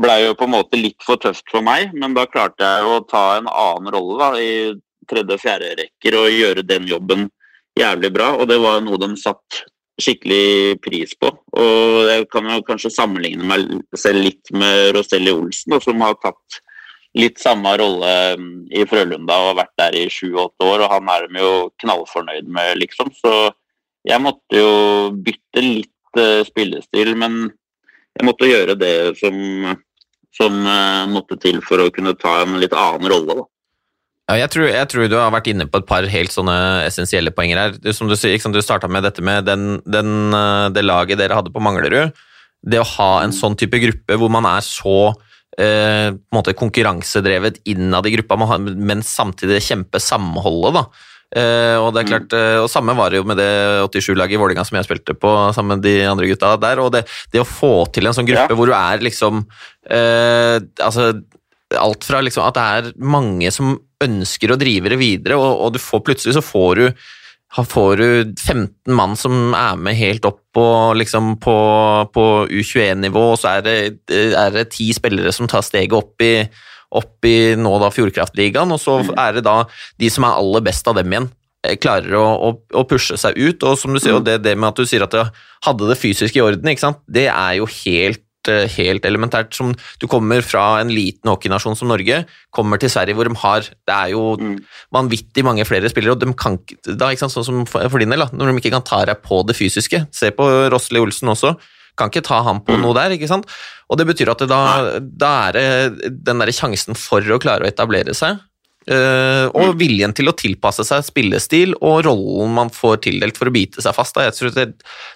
[0.00, 3.04] blei jo på en måte litt for tøft for meg, men da klarte jeg å
[3.06, 7.28] ta en annen rolle da, i tredje-fjerde rekker og gjøre den jobben
[7.78, 8.32] jævlig bra.
[8.40, 9.64] Og det var noe de satt
[10.00, 11.30] skikkelig pris på.
[11.30, 16.62] Og jeg kan jo kanskje sammenligne meg selv litt med Roselli Olsen, som har tatt
[17.18, 21.28] litt samme rolle mm, i Frølunda og vært der i sju-åtte år, og han er
[21.28, 21.52] de jo
[21.82, 23.12] knallfornøyd med, liksom.
[23.14, 23.34] Så
[24.08, 24.72] jeg måtte jo
[25.14, 27.46] bytte litt uh, spillestil, men
[28.14, 29.36] jeg måtte gjøre det som,
[30.34, 33.48] som uh, måtte til for å kunne ta en litt annen rolle, da.
[34.24, 36.54] Ja, jeg, tror, jeg, tror, du har vært inne på et par helt sånne
[36.86, 37.74] essensielle poenger her.
[37.92, 41.60] Som du, du starta med dette med den, den, eh, det laget dere hadde på
[41.60, 42.16] Manglerud.
[42.64, 45.12] Det å ha en sånn type gruppe hvor man er så
[45.58, 50.80] eh, på en måte konkurransedrevet innad i gruppa, men samtidig kjempe samholdet.
[50.80, 51.10] da.
[51.34, 53.48] Eh, og det er klart, eh, og samme var det jo med det
[53.90, 56.82] 87-laget i Vålinga som jeg spilte på sammen med de andre gutta der.
[56.82, 58.58] og Det, det å få til en sånn gruppe ja.
[58.58, 59.42] hvor du er liksom
[59.90, 61.10] eh, altså
[61.74, 63.74] alt fra liksom at det er mange som
[64.04, 66.84] ønsker å drive det videre, og, og du får plutselig så får du
[67.62, 70.66] får du 15 mann som er med helt opp på,
[70.98, 71.54] liksom på,
[72.14, 73.76] på U21-nivå, og så er det,
[74.10, 76.34] er det ti spillere som tar steget opp i,
[76.98, 79.60] opp i nå da Fjordkraftligaen, og så er det da
[80.02, 81.30] de som er aller best av dem igjen,
[81.62, 83.62] eh, klarer å, å, å pushe seg ut.
[83.62, 85.22] Og som du sier, og det, det med at du sier at du
[85.68, 89.52] hadde det fysisk i orden, det er jo helt helt elementært.
[89.54, 92.24] Som du kommer fra en liten hockeynasjon som Norge,
[92.54, 94.58] kommer til Sverige hvor de har Det er jo Mm.
[94.92, 98.18] vanvittig mange flere spillere, og de kan da, ikke sant, sånn som for din del,
[98.20, 100.06] da, når de ikke kan ta deg på det fysiske.
[100.12, 101.56] Se på Rosli Olsen også.
[101.96, 102.82] Kan ikke ta ham på Mm.
[102.82, 103.46] noe der, ikke sant.
[103.88, 107.62] Og det betyr at det da, da er det den derre sjansen for å klare
[107.62, 108.40] å etablere seg,
[108.90, 113.54] eh, og viljen til å tilpasse seg spillestil og rollen man får tildelt for å
[113.54, 114.16] bite seg fast.
[114.16, 114.28] Da.
[114.28, 114.66] Jeg tror det,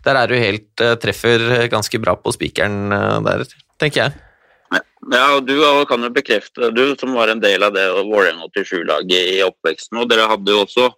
[0.06, 3.44] der er du helt uh, treffer ganske bra på spikeren uh, der,
[3.80, 4.16] tenker jeg.
[5.08, 5.56] Ja, og du
[5.88, 10.10] kan jo bekrefte, du som var en del av det Vålerenga 87-laget i oppveksten, og
[10.10, 10.88] dere hadde jo også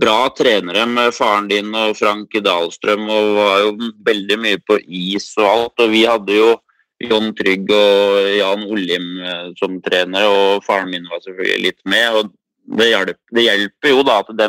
[0.00, 3.74] bra trenere med faren din og Frank Dahlstrøm, og var jo
[4.06, 5.84] veldig mye på is og alt.
[5.84, 6.54] Og vi hadde jo
[7.02, 12.20] John Trygg og Jan Ollim eh, som trenere, og faren min var selvfølgelig litt med.
[12.20, 14.48] og Det hjelper, det hjelper jo da at de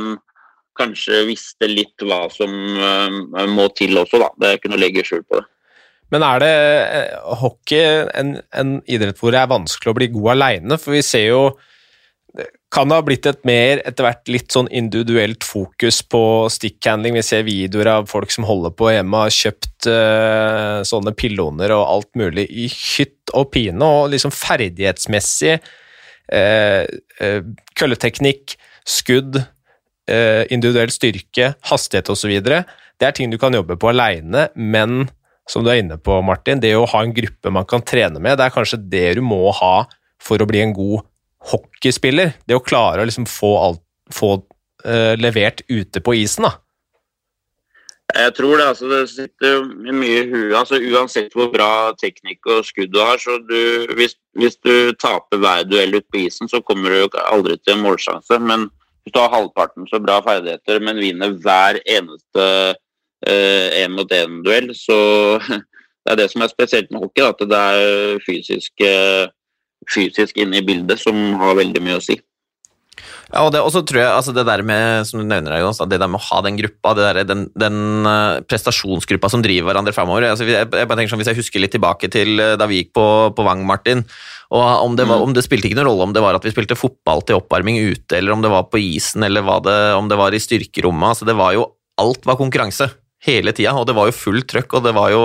[0.75, 4.31] kanskje visste litt hva som eh, må til også, da.
[4.37, 5.45] Det er ikke noe å legge skjul på det.
[6.13, 10.35] Men er det eh, hockey en, en idrett hvor det er vanskelig å bli god
[10.35, 10.77] aleine?
[10.81, 11.41] For vi ser jo
[12.75, 16.19] Kan det ha blitt et mer etter hvert litt sånn individuelt fokus på
[16.51, 17.15] stickhandling?
[17.15, 21.85] Vi ser videoer av folk som holder på hjemme, har kjøpt uh, sånne pilloner og
[21.85, 26.83] alt mulig i hytt og pine, og liksom ferdighetsmessig uh,
[27.23, 27.39] uh,
[27.79, 29.39] Kølleteknikk, skudd,
[30.05, 32.35] individuell styrke, hastighet osv.
[32.45, 35.07] Det er ting du kan jobbe på aleine, men
[35.49, 38.37] som du er inne på, Martin, det å ha en gruppe man kan trene med,
[38.37, 39.87] det er kanskje det du må ha
[40.21, 41.01] for å bli en god
[41.51, 42.35] hockeyspiller.
[42.47, 43.83] Det å klare å liksom få, alt,
[44.13, 44.37] få
[44.85, 46.55] uh, levert ute på isen, da.
[48.15, 50.53] Jeg tror det, altså, det sitter mye i huet.
[50.55, 55.41] Altså, uansett hvor bra teknikk og skudd du har, så du, hvis, hvis du taper
[55.41, 58.39] hver duell ute på isen, så kommer du aldri til en målsjanse.
[58.39, 58.69] Men
[59.03, 62.45] hvis du har halvparten så bra ferdigheter, men vinner hver eneste
[63.25, 64.99] én-mot-én-duell, så
[66.05, 69.25] det er det som er spesielt med hockey, at det er fysisk, eh,
[69.91, 72.17] fysisk inne i bildet som har veldig mye å si.
[73.33, 75.97] Ja, og det, også tror jeg altså det der med som du nevner, Jonas, det
[75.99, 79.95] der med å ha den gruppa, det der, den, den eh, prestasjonsgruppa som driver hverandre
[79.95, 82.67] framover altså, jeg, jeg bare tenker sånn, Hvis jeg husker litt tilbake til eh, da
[82.69, 83.05] vi gikk på,
[83.35, 84.05] på Vang, Martin,
[84.53, 86.53] og om det, var, om det spilte ikke noen rolle om det var at vi
[86.53, 90.21] spilte fotball til oppvarming ute, eller om det var på isen, eller det, om det
[90.21, 92.89] var i styrkerommet altså det var jo, Alt var konkurranse
[93.25, 95.21] hele tida, og det var jo fullt trøkk, og det var jo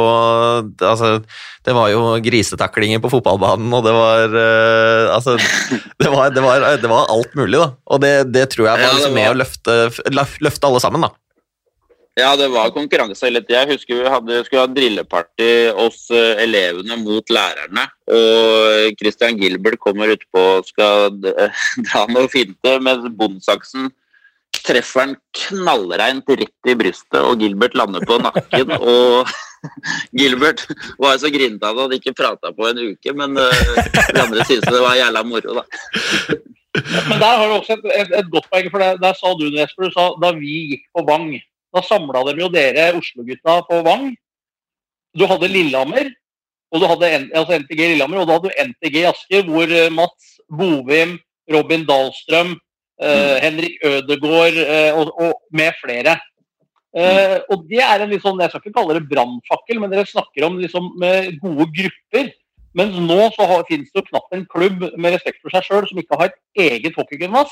[0.89, 1.19] altså,
[1.67, 5.37] det var jo grisetaklinger på fotballbanen, og det var uh, Altså,
[6.01, 7.73] det var, det var, det var alt mulig, da.
[7.91, 9.81] Og det, det tror jeg var liksom med å løfte,
[10.41, 11.13] løfte alle sammen, da.
[12.19, 13.63] Ja, det var konkurranse hele tida.
[13.63, 17.87] Jeg husker vi hadde, skulle ha drilleparty oss eh, elevene mot lærerne.
[18.11, 21.15] Og Christian Gilbert kommer utpå og skal
[21.87, 23.89] dra noe finte, mens bondsaksen
[24.67, 28.75] treffer han knallreint rett i brystet, og Gilbert lander på nakken.
[28.81, 29.31] Og
[30.19, 30.65] Gilbert
[30.99, 34.69] var så grinete det han ikke prata på en uke, men eh, de andre syntes
[34.69, 35.65] det var jævla moro, da.
[37.11, 39.47] Men der har du også et, et, et godt poeng, for der, der sa du
[39.51, 41.29] Jesper, du sa da vi gikk på Vang,
[41.75, 44.11] da samla de jo dere Oslo-gutta på Vang.
[45.19, 46.13] Du hadde Lillehammer,
[46.71, 50.37] og du hadde altså NTG Lillehammer, og da hadde du NTG Asker, hvor eh, Mats
[50.51, 51.19] Bovim,
[51.51, 52.57] Robin Dahlstrøm,
[53.01, 56.19] Henrik Ødegaard eh, og, og med flere.
[56.91, 60.47] Eh, og det er en sånn, Jeg skal ikke kalle det brannfakkel, men dere snakker
[60.49, 62.31] om liksom med gode grupper.
[62.77, 65.89] Mens nå så har, finnes det jo knapt en klubb med respekt for seg sjøl
[65.89, 67.51] som ikke har et eget hockeygymnas.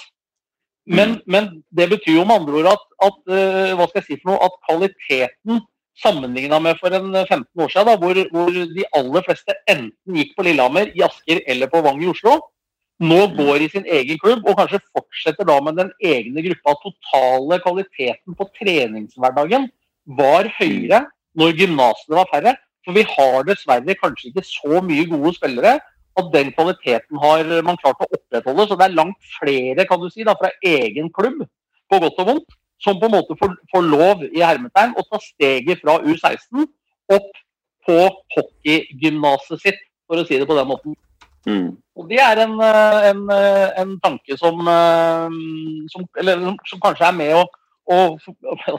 [0.88, 4.20] Men, men det betyr jo med andre ord at, at eh, hva skal jeg si
[4.20, 5.64] for noe, at kvaliteten
[5.98, 10.36] sammenligna med for en 15 år siden, da, hvor, hvor de aller fleste enten gikk
[10.36, 12.38] på Lillehammer, i Asker eller på Vang i Oslo,
[12.98, 16.74] nå går i sin egen klubb og kanskje fortsetter da med den egne gruppa.
[16.82, 19.68] Totale kvaliteten på treningshverdagen
[20.18, 21.04] var høyere
[21.38, 22.56] når gymnasene var færre.
[22.86, 25.78] For vi har dessverre kanskje ikke så mye gode spillere
[26.18, 28.66] at den kvaliteten har man klart å opprettholde.
[28.66, 31.44] Så det er langt flere kan du si, da, fra egen klubb,
[31.88, 35.20] på godt og vondt, som på en måte får, får lov i hermetegn å ta
[35.22, 36.66] steget fra U16
[37.14, 37.30] opp
[37.88, 37.98] på
[38.34, 40.96] hockeygymnaset sitt, for å si det på den måten.
[41.48, 41.68] Mm.
[41.98, 45.28] Og Det er en, eh, en, eh, en tanke som, eh,
[45.92, 47.44] som, eller, som- kanskje er med å,
[47.88, 48.18] å,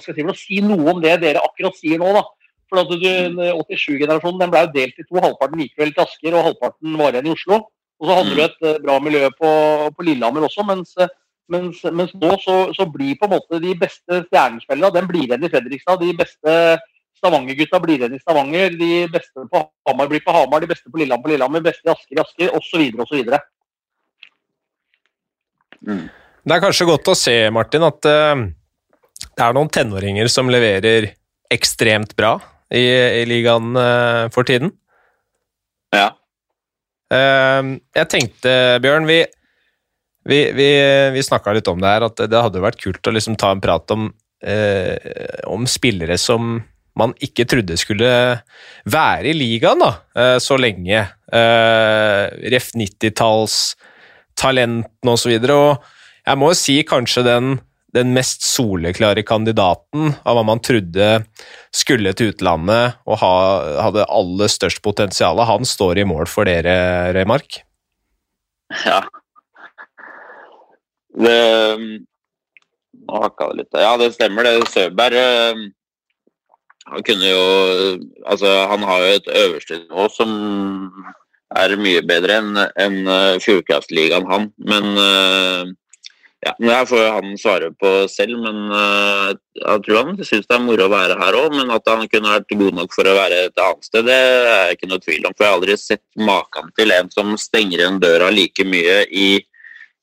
[0.05, 2.13] si, å si noe om det dere akkurat sier nå.
[2.13, 2.23] da.
[2.69, 5.17] For 87-generasjonen ble jo delt i to.
[5.17, 7.63] Halvparten gikk vel til Asker, og halvparten var igjen i Oslo.
[7.99, 9.49] Og så hadde du et bra miljø på,
[9.97, 10.93] på Lillehammer også, mens
[11.49, 15.45] Mens, mens nå så, så, blir på en måte de beste stjernespillerne den blir igjen
[15.47, 15.97] i Fredrikstad.
[15.97, 16.51] De beste
[17.19, 18.75] Stavanger-gutta blir igjen i Stavanger.
[18.79, 21.87] De beste på Hamar blir på Hamar, de beste på Lillehammer på Lillehammer, de beste
[21.87, 23.03] i Asker i Asker, osv.
[23.03, 23.33] osv.
[25.87, 26.05] Mm.
[26.49, 28.45] Det er kanskje godt å se, Martin, at uh,
[29.29, 31.11] det er noen tenåringer som leverer
[31.51, 32.37] ekstremt bra
[32.71, 32.85] i,
[33.21, 34.71] i ligaen uh, for tiden.
[35.95, 36.13] Ja.
[37.11, 39.21] Uh, jeg tenkte, Bjørn, vi,
[40.29, 40.71] vi, vi,
[41.15, 43.63] vi snakka litt om det her, at det hadde vært kult å liksom ta en
[43.63, 44.11] prat om,
[45.51, 46.61] om spillere som
[46.99, 48.09] man ikke trodde skulle
[48.89, 49.93] være i ligaen da,
[50.43, 51.05] så lenge.
[51.31, 53.55] Ref 90-talls
[54.39, 55.33] talentene osv.
[55.35, 57.55] Og, så og jeg må jo si kanskje den,
[57.95, 61.07] den mest soleklare kandidaten av hva man trodde
[61.75, 63.31] skulle til utlandet og ha,
[63.87, 65.41] hadde aller størst potensial.
[65.49, 66.75] Han står i mål for dere,
[67.17, 67.63] Remark?
[68.85, 69.01] Ja.
[71.17, 71.39] Det
[73.09, 73.77] Nå hakka det litt.
[73.81, 74.51] Ja, det stemmer det.
[74.69, 75.61] Søberg eh,
[76.87, 77.45] han kunne jo
[78.25, 80.31] Altså, han har jo et øverste nivå som
[81.57, 84.49] er mye bedre enn en eh, Fjordkraftligaen, han.
[84.61, 85.71] Men uh,
[86.45, 90.55] ja, Det her får han svare på selv, men uh, jeg tror han syns det
[90.55, 91.55] er moro å være her òg.
[91.57, 94.19] Men at han kunne vært god nok for å være et annet sted, det
[94.53, 95.35] er ikke noe tvil om.
[95.35, 99.29] For jeg har aldri sett maken til en som stenger igjen døra like mye i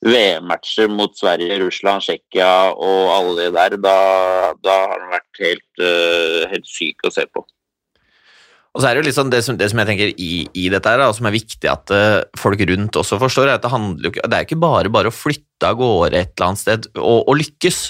[0.05, 3.77] VM-matcher mot Sverige, Russland, Tsjekkia og alle de der.
[3.81, 3.99] Da,
[4.61, 7.45] da har han vært helt, uh, helt syk å se på.
[8.77, 10.91] Og så er Det jo liksom det som, det som jeg tenker i, i dette
[10.93, 14.13] her, og som er viktig at uh, folk rundt også forstår, er at det handler
[14.13, 17.39] det er ikke bare bare å flytte av gårde et eller annet sted og, og
[17.41, 17.81] lykkes.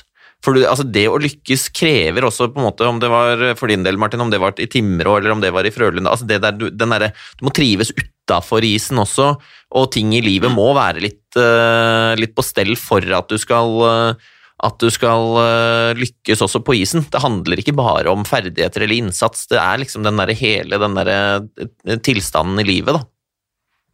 [0.47, 3.82] For altså Det å lykkes krever også, på en måte, om det var for din
[3.82, 6.38] del, Martin, om det var i Timrå eller om det var i Frølunda altså det
[6.44, 7.09] der, den der,
[7.40, 9.32] du må trives utafor isen også,
[9.76, 13.74] og ting i livet må være litt, uh, litt på stell for at du skal
[13.82, 14.30] uh,
[14.64, 17.05] at du skal eh, lykkes også på isen.
[17.12, 20.97] Det handler ikke bare om ferdigheter eller innsats, det er liksom den der hele den
[20.97, 23.03] der eh, tilstanden i livet, da.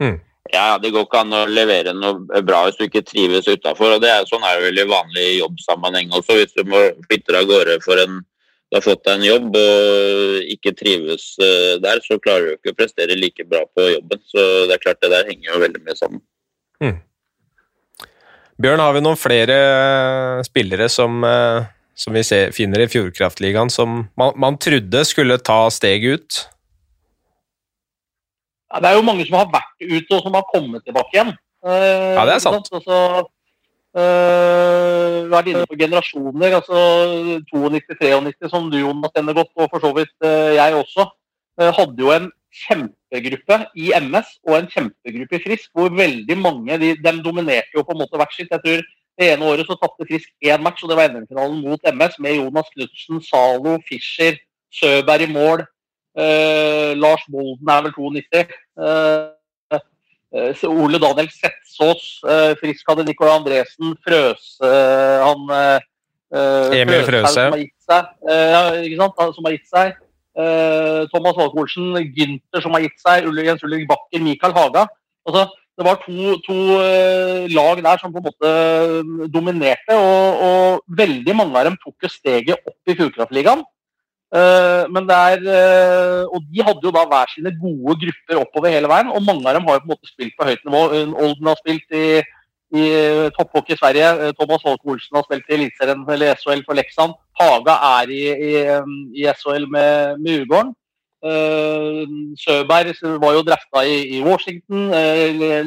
[0.03, 0.21] Mm.
[0.51, 3.95] Ja, det går ikke an å levere noe bra hvis du ikke trives utafor.
[4.27, 6.41] Sånn er det vel i vanlig jobbsammenheng også.
[6.41, 8.21] Hvis du må flytte av gårde for en
[8.73, 12.73] du har fått deg en jobb og ikke trives eh, der, så klarer du ikke
[12.73, 14.21] å prestere like bra på jobben.
[14.25, 16.23] Så det er klart det der henger jo veldig mye sammen.
[16.81, 16.95] Mm.
[18.65, 23.69] Bjørn, har vi noen flere eh, spillere som, eh, som vi ser, finner i Fjordkraftligaen
[23.69, 26.41] som man, man, trodde skulle ta steget ut?
[28.81, 31.33] Det er jo mange som har vært ute og som har kommet tilbake igjen.
[31.63, 32.69] Uh, ja, det er sant.
[32.75, 32.99] Altså,
[33.95, 36.57] uh, vært inne på generasjoner.
[36.59, 36.79] altså
[37.53, 41.11] 92-93, som du Jonas kjenner godt, og for så vidt uh, jeg også.
[41.61, 46.95] hadde jo en kjempegruppe i MS og en kjempegruppe i Frisk, hvor veldig mange de,
[46.97, 48.51] de dominerte jo på en måte hvert sitt.
[48.51, 48.85] Jeg tror
[49.21, 52.39] Det ene året så tapte Frisk én match, og det var NM-finalen mot MS, med
[52.39, 54.39] Jonas Knutsen, Zalo, Fischer,
[54.73, 55.67] Søberg i mål.
[56.13, 58.43] Eh, Lars Bolden er vel 92.
[58.87, 59.81] Eh,
[60.37, 62.21] eh, Ole Daniel Setsås.
[62.29, 63.97] Eh, Frisk hadde Nicolai Andresen.
[64.05, 64.73] Frøse
[65.25, 67.35] han eh, Emil Frøse.
[67.35, 68.15] Som har gitt seg.
[68.89, 69.23] ikke sant?
[69.37, 69.99] Som har gitt seg.
[70.33, 74.87] Eh, Thomas Valkolsen, Gynter som har gitt seg, Jens Ulrik Bakker, Mikael Haga.
[75.29, 75.45] Altså,
[75.77, 81.37] det var to, to uh, lag der som på en måte dominerte, og, og, veldig
[81.37, 83.65] mange av dem tok jo steget opp i Fjordkraftligaen.
[84.33, 88.89] Uh, men det uh, og de hadde jo da hver sine gode grupper oppover hele
[88.89, 90.87] veien, og mange av dem har jo på en måte spilt på høyt nivå.
[91.27, 92.23] Olden har spilt i
[92.73, 94.09] i eh, topphockey i Sverige.
[94.23, 97.17] Eh, Thomas Holk Olsen har spilt i Eliteserien eller SHL for Leksand.
[97.41, 98.53] Haga er i, i,
[99.21, 100.73] i SHL med, med Ugården.
[102.43, 104.89] Søberg var jo drafta i, i, Washington.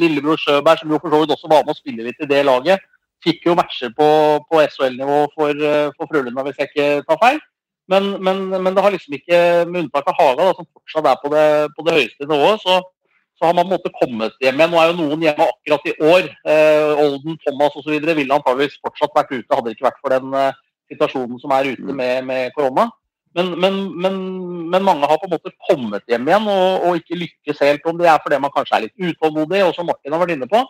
[0.02, 2.42] Lillebror Søberg, som jo for så vidt også var med å spille litt i det
[2.44, 2.84] laget,
[3.24, 4.10] fikk jo matcher på,
[4.50, 5.64] på SHL-nivå for,
[5.96, 7.40] for Frølunda, hvis jeg ikke tar feil.
[7.92, 11.18] Men, men, men, det har liksom ikke, med unntak av Haga, da, som fortsatt er
[11.22, 12.80] på det, på det høyeste nivået, så,
[13.38, 14.74] så har man måte kommet hjem igjen.
[14.74, 16.30] Nå er jo noen hjemme akkurat i år.
[16.50, 17.94] Eh, Olden, Thomas osv.
[17.94, 20.62] ville antageligvis fortsatt vært ute, hadde det ikke vært for den eh,
[20.94, 22.90] situasjonen som er ute med, med korona.
[23.36, 27.88] Men, men, mange har på en måte kommet hjem igjen og, og, ikke lykkes helt.
[27.90, 30.48] Om det er fordi man kanskje er litt utålmodig, og som Martin har vært inne
[30.52, 30.62] på.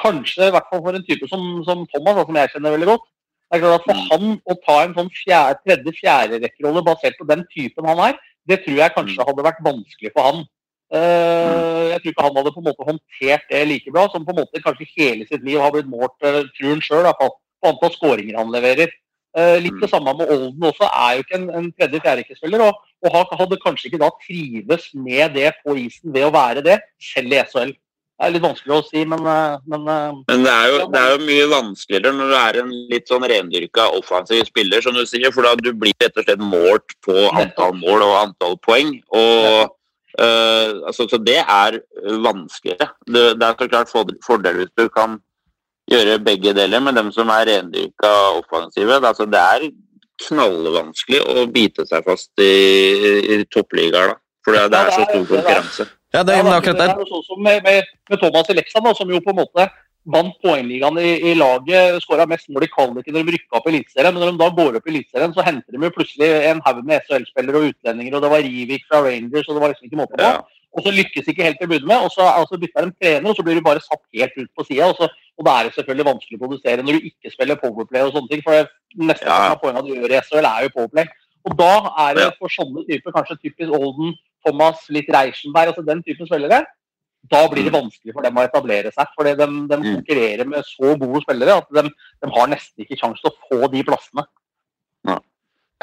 [0.00, 3.04] Kanskje i hvert fall for en type som, som Thomas, som jeg kjenner veldig godt.
[3.50, 4.06] Det er klart at For mm.
[4.10, 8.18] han å ta en sånn tredje-fjerde-rekkerolle basert på den typen han er,
[8.48, 9.28] det tror jeg kanskje mm.
[9.28, 10.42] hadde vært vanskelig for han.
[10.94, 14.34] Uh, jeg tror ikke han hadde på en måte håndtert det like bra som på
[14.34, 17.30] en måte kanskje hele sitt liv har blitt målt, tror han sjøl, på
[17.70, 18.92] antall skåringer han leverer.
[19.34, 22.66] Uh, litt det samme med Olden også, er jo ikke en, en tredje-fjerderekkespiller.
[22.68, 26.78] Og, og hadde kanskje ikke da trives med det på isen ved å være det,
[27.02, 27.74] selv i SHL.
[28.14, 31.00] Det er litt vanskelig å si, men, eh, men eh, Men det er, jo, det
[31.00, 35.02] er jo mye vanskeligere når du er en litt sånn rendyrka offensiv spiller, som du
[35.10, 38.94] sier, for da du blir rett og slett målt på antall mål og antall poeng.
[39.10, 39.74] og
[40.20, 41.80] uh, altså, Så det er
[42.22, 42.92] vanskeligere.
[43.02, 45.18] Det, det er så klart ford- fordel hvis du kan
[45.90, 49.66] gjøre begge deler, men dem som er rendyrka offensive, altså, det er
[50.28, 52.54] knallvanskelig å bite seg fast i,
[53.34, 54.20] i toppligaer, da.
[54.44, 55.86] For det, det er så stor konkurranse.
[56.14, 58.80] Ja, det, Ja, akkurat det det er jo sånn som med, med, med Thomas Eleksa,
[58.84, 59.66] da, som jo på en måte
[60.14, 63.72] vant poengligaen i, i laget, skåra mest mål i kvaliken når de rykka opp i
[63.72, 64.12] Eliteserien.
[64.14, 66.82] Men når de da går opp i Eliteserien, så henter de jo plutselig en haug
[66.84, 70.00] med SHL-spillere og utlendinger, og det var Rivik fra Rangers, og det var liksom ikke
[70.02, 70.28] måte på.
[70.28, 70.42] Ja.
[70.74, 73.30] Og så lykkes ikke helt til å begynne med, og så altså, bytter de trener,
[73.30, 74.88] og så blir de bare satt helt ut på sida.
[74.90, 78.02] Og, så- og da er det selvfølgelig vanskelig å produsere når du ikke spiller powerplay
[78.04, 78.42] og sånne ting.
[78.42, 78.68] For det
[79.08, 79.54] neste Ja.
[79.54, 81.06] av poengene du gjør i SHL, er jo powerplay.
[81.44, 81.72] Og da
[82.08, 84.14] er det for sånne typer, kanskje typisk Olden,
[84.46, 86.62] Thomas, litt Reichenberg, altså den typen spillere,
[87.32, 89.08] da blir det vanskelig for dem å etablere seg.
[89.16, 89.84] For de, de Mm.
[89.96, 93.70] konkurrerer med så gode spillere at de, de har nesten ikke sjanse til å få
[93.72, 94.26] de plassene.
[95.08, 95.18] Ja,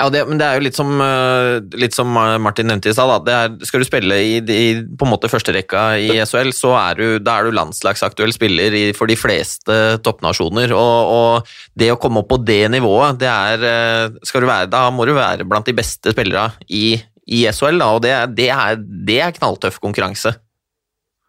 [0.10, 3.30] det, men det er jo litt som, eh, litt som Martin nevnte i stad.
[3.68, 7.46] Skal du spille i, i på en måte førsterekka i SHL, så er du, er
[7.46, 10.74] du landslagsaktuell spiller i, for de fleste toppnasjoner.
[10.74, 14.72] Og, og det å komme opp på det nivået, det er eh, skal du være,
[14.72, 16.96] Da må du være blant de beste spillerne i,
[17.28, 20.34] i SHL, da, og det, det, er, det er knalltøff konkurranse.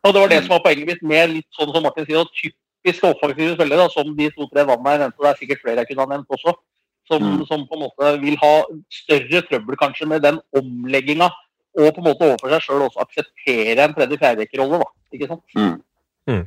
[0.02, 3.10] Og det var det som var poenget mitt med litt sånn som Martin sier, typiske
[3.12, 6.06] offensive spillere, da, som de to-tre vannene jeg nevnte, det er sikkert flere jeg kunne
[6.06, 6.56] ha nevnt også,
[7.08, 7.46] som, Mm.
[7.46, 8.52] som på en måte vil ha
[8.90, 11.30] større trøbbel kanskje med den omlegginga,
[11.78, 14.88] og på en måte overfor seg sjøl også akseptere en tredje-fjerdekkerolle, da.
[15.12, 15.44] Ikke sant?
[16.28, 16.46] Mm.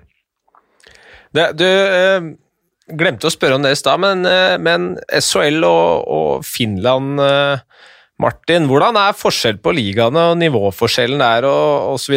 [1.36, 2.22] Det, du eh,
[2.96, 7.58] glemte å spørre om det i stad, men, eh, men SHL og, og Finland, eh,
[8.22, 12.16] Martin, hvordan er forskjell på ligaene og nivåforskjellen der og osv.?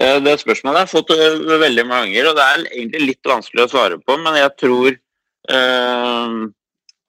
[0.00, 1.12] Eh, Det spørsmålet har jeg fått
[1.60, 4.90] veldig mange ganger, og det er egentlig litt vanskelig å svare på, men jeg tror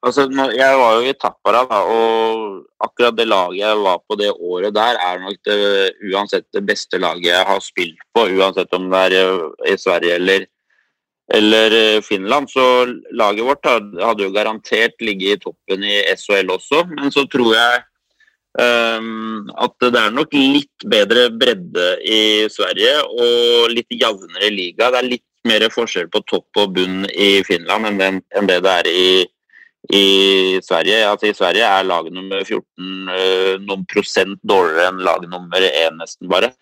[0.06, 4.74] altså, Jeg var jo i Tappara, og akkurat det laget jeg var på det året
[4.74, 5.56] der, er nok det,
[6.12, 10.20] uansett det beste laget jeg har spilt på, uansett om det er eh, i Sverige
[10.20, 10.46] eller,
[11.40, 12.50] eller eh, Finland.
[12.52, 17.56] Så laget vårt hadde, jo garantert ligget i toppen i SHL også, men så tror
[17.56, 17.82] jeg
[18.54, 24.92] Um, at det er nok litt bedre bredde i Sverige og litt jevnere liga.
[24.94, 28.60] Det er litt mer forskjell på topp og bunn i Finland enn, det, enn det
[28.62, 29.08] det er i,
[29.92, 31.04] i Sverige.
[31.08, 35.98] Altså, I Sverige er lag nummer 14 uh, noen prosent dårligere enn lag nummer 1,
[35.98, 36.52] nesten bare.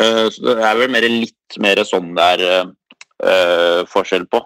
[0.00, 2.72] Uh, så det er vel mer, litt mer sånn det er
[3.22, 4.42] uh, forskjell på.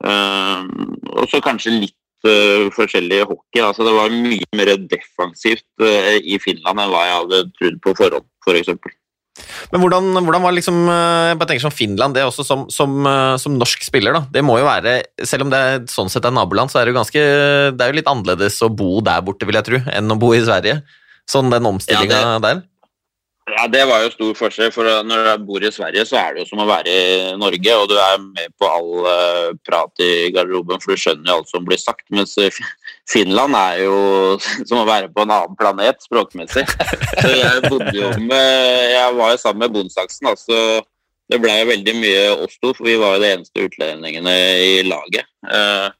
[0.00, 1.96] Og så kanskje litt
[2.76, 3.62] forskjellig hockey.
[3.64, 5.84] Altså, det var mye mer defensivt
[6.20, 8.74] i Finland enn hva jeg hadde trodd på forhånd, f.eks.
[8.76, 8.92] For
[9.70, 12.96] Men hvordan, hvordan var liksom eh, Jeg bare tenker som Finland, det også som, som,
[13.06, 14.24] eh, som norsk spiller, da.
[14.34, 16.94] Det må jo være Selv om det er, sånn sett er naboland, så er det
[16.94, 17.22] jo ganske
[17.76, 20.32] Det er jo litt annerledes å bo der borte, vil jeg tro, enn å bo
[20.34, 20.80] i Sverige.
[21.30, 22.64] Sånn den omstillinga Ja, der.
[23.56, 24.72] Ja, Det var jo stor forskjell.
[24.72, 27.76] for Når du bor i Sverige, så er det jo som å være i Norge.
[27.76, 31.50] Og du er med på all uh, prat i garderoben, for du skjønner jo alt
[31.50, 32.06] som blir sagt.
[32.10, 32.36] Mens
[33.10, 33.96] Finland er jo
[34.68, 36.66] som å være på en annen planet språkmessig.
[37.20, 40.82] Så jeg bodde jo med Jeg var jo sammen med Bondsaksen, altså.
[41.30, 44.36] Det ble jo veldig mye oss to, for vi var jo de eneste utlendingene
[44.66, 45.28] i laget.
[45.46, 45.90] Uh,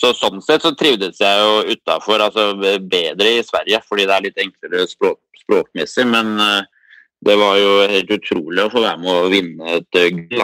[0.00, 4.24] så Sånn sett så trivdes jeg jo utafor, altså bedre i Sverige, fordi det er
[4.24, 6.06] litt enklere språk, språkmessig.
[6.08, 6.71] Men uh,
[7.22, 10.42] det var jo helt utrolig å få være med å vinne et uh, gull.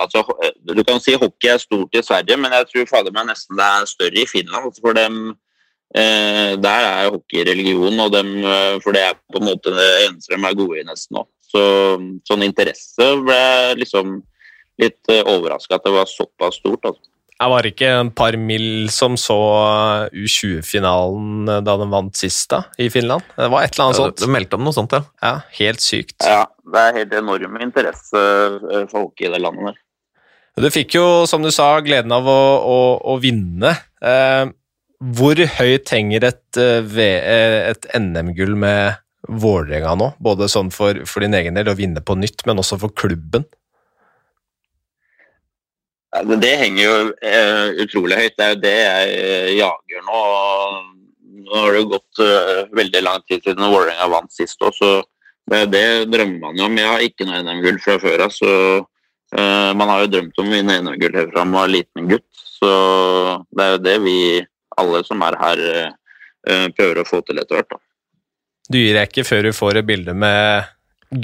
[0.00, 0.22] altså,
[0.72, 3.66] du kan si hockey er stort i Sverige, men jeg tror fader meg nesten det
[3.66, 4.70] er større i Finland.
[4.70, 5.18] altså, For dem,
[5.92, 9.90] eh, der er hockey religion, og dem, eh, for det er på en måte det
[10.06, 11.28] eneste de er gode i nesten òg.
[11.52, 11.62] Så
[12.24, 13.42] sånn interesse ble
[13.76, 14.22] liksom
[14.80, 16.88] litt overraska at det var såpass stort.
[16.88, 17.11] altså.
[17.42, 19.36] Jeg var ikke en par mil som så
[20.14, 23.24] U20-finalen da de vant sist da, i Finland.
[23.34, 24.22] Det var et eller annet Ja, sånt.
[24.22, 25.02] Du meldte om noe sånt, ja.
[25.18, 26.20] Ja, helt sykt.
[26.22, 29.80] Ja, det er helt enorm interesse eh, for hockey i det landet der.
[30.62, 32.78] Du fikk jo, som du sa, gleden av å, å,
[33.10, 33.72] å vinne.
[34.04, 34.44] Eh,
[35.18, 40.12] hvor høyt henger et, eh, eh, et NM-gull med Vålerenga nå?
[40.22, 43.48] Både sånn for, for din egen del å vinne på nytt, men også for klubben.
[46.12, 48.34] Ja, det, henger jo eh, utrolig høyt.
[48.36, 50.18] Det er jo det jeg eh, jager nå.
[51.42, 54.90] Nå har det jo gått eh, veldig lang tid siden Vålerenga vant sist òg, så
[55.48, 56.76] det, drømmer man jo om.
[56.78, 58.52] Jeg har ikke noe NM-gull fra før av, så
[59.32, 62.28] man har jo drømt om å vinne NM-gull helt fra man var liten gutt.
[62.60, 62.68] Så
[63.48, 64.16] det er jo det vi
[64.80, 65.62] alle som er her,
[66.76, 67.80] prøver å få til etter hvert.
[68.68, 70.68] Du gir deg ikke før du får et bilde med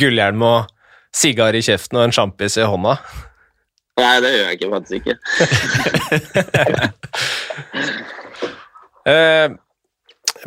[0.01, 0.72] gullhjelm og
[1.14, 2.97] sigar i kjeften og en sjampis i hånda?
[3.99, 5.17] Nei, det gjør jeg ikke, faktisk ikke.
[9.09, 9.49] uh,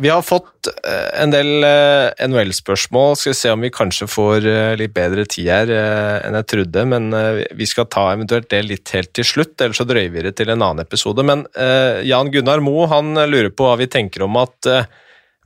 [0.00, 3.16] vi har fått eh, en del uh, NHL-spørsmål.
[3.18, 6.48] Skal vi se om vi kanskje får uh, litt bedre tid her eh, enn jeg
[6.54, 6.84] trodde.
[6.88, 10.24] Men eh, vi skal ta eventuelt det litt helt til slutt, ellers så drøyer vi
[10.26, 11.24] det til en annen episode.
[11.26, 14.88] Men eh, Jan Gunnar Moe han lurer på hva vi tenker om at eh,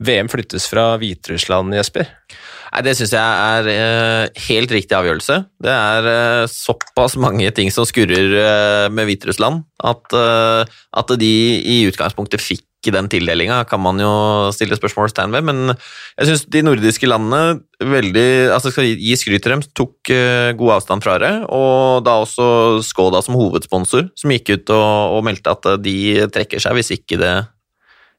[0.03, 2.11] VM flyttes fra Hviterussland, Jesper?
[2.73, 5.39] Nei, Det syns jeg er eh, helt riktig avgjørelse.
[5.63, 10.13] Det er eh, såpass mange ting som skurrer eh, med Hviterussland at,
[10.97, 14.09] at de i utgangspunktet fikk den tildelinga, kan man jo
[14.55, 15.45] stille spørsmålstegn ved.
[15.45, 20.13] Men jeg syns de nordiske landene veldig altså skal gi skryt til dem, tok
[20.61, 21.33] god avstand fra det.
[21.53, 22.47] Og da også
[22.85, 25.97] Skoda som hovedsponsor, som gikk ut og, og meldte at de
[26.33, 27.35] trekker seg hvis ikke det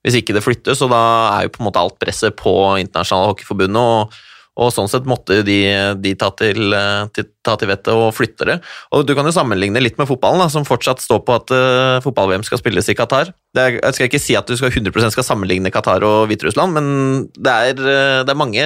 [0.08, 1.02] hvis ikke det flyttes, og da
[1.36, 4.16] er jo på en måte alt presset på Internasjonale Hockeyforbundet, og,
[4.58, 5.58] og sånn sett måtte de,
[6.00, 8.56] de ta, til, eh, til, til vettet og flytte det.
[8.96, 11.98] Og du kan jo sammenligne litt med fotballen, da, som fortsatt står på at uh,
[12.02, 13.34] fotball-VM skal spilles i Qatar.
[13.54, 16.88] Er, jeg skal ikke si at du skal 100 skal sammenligne Qatar og Hviterussland, men
[17.36, 18.64] det er, eh, det er mange,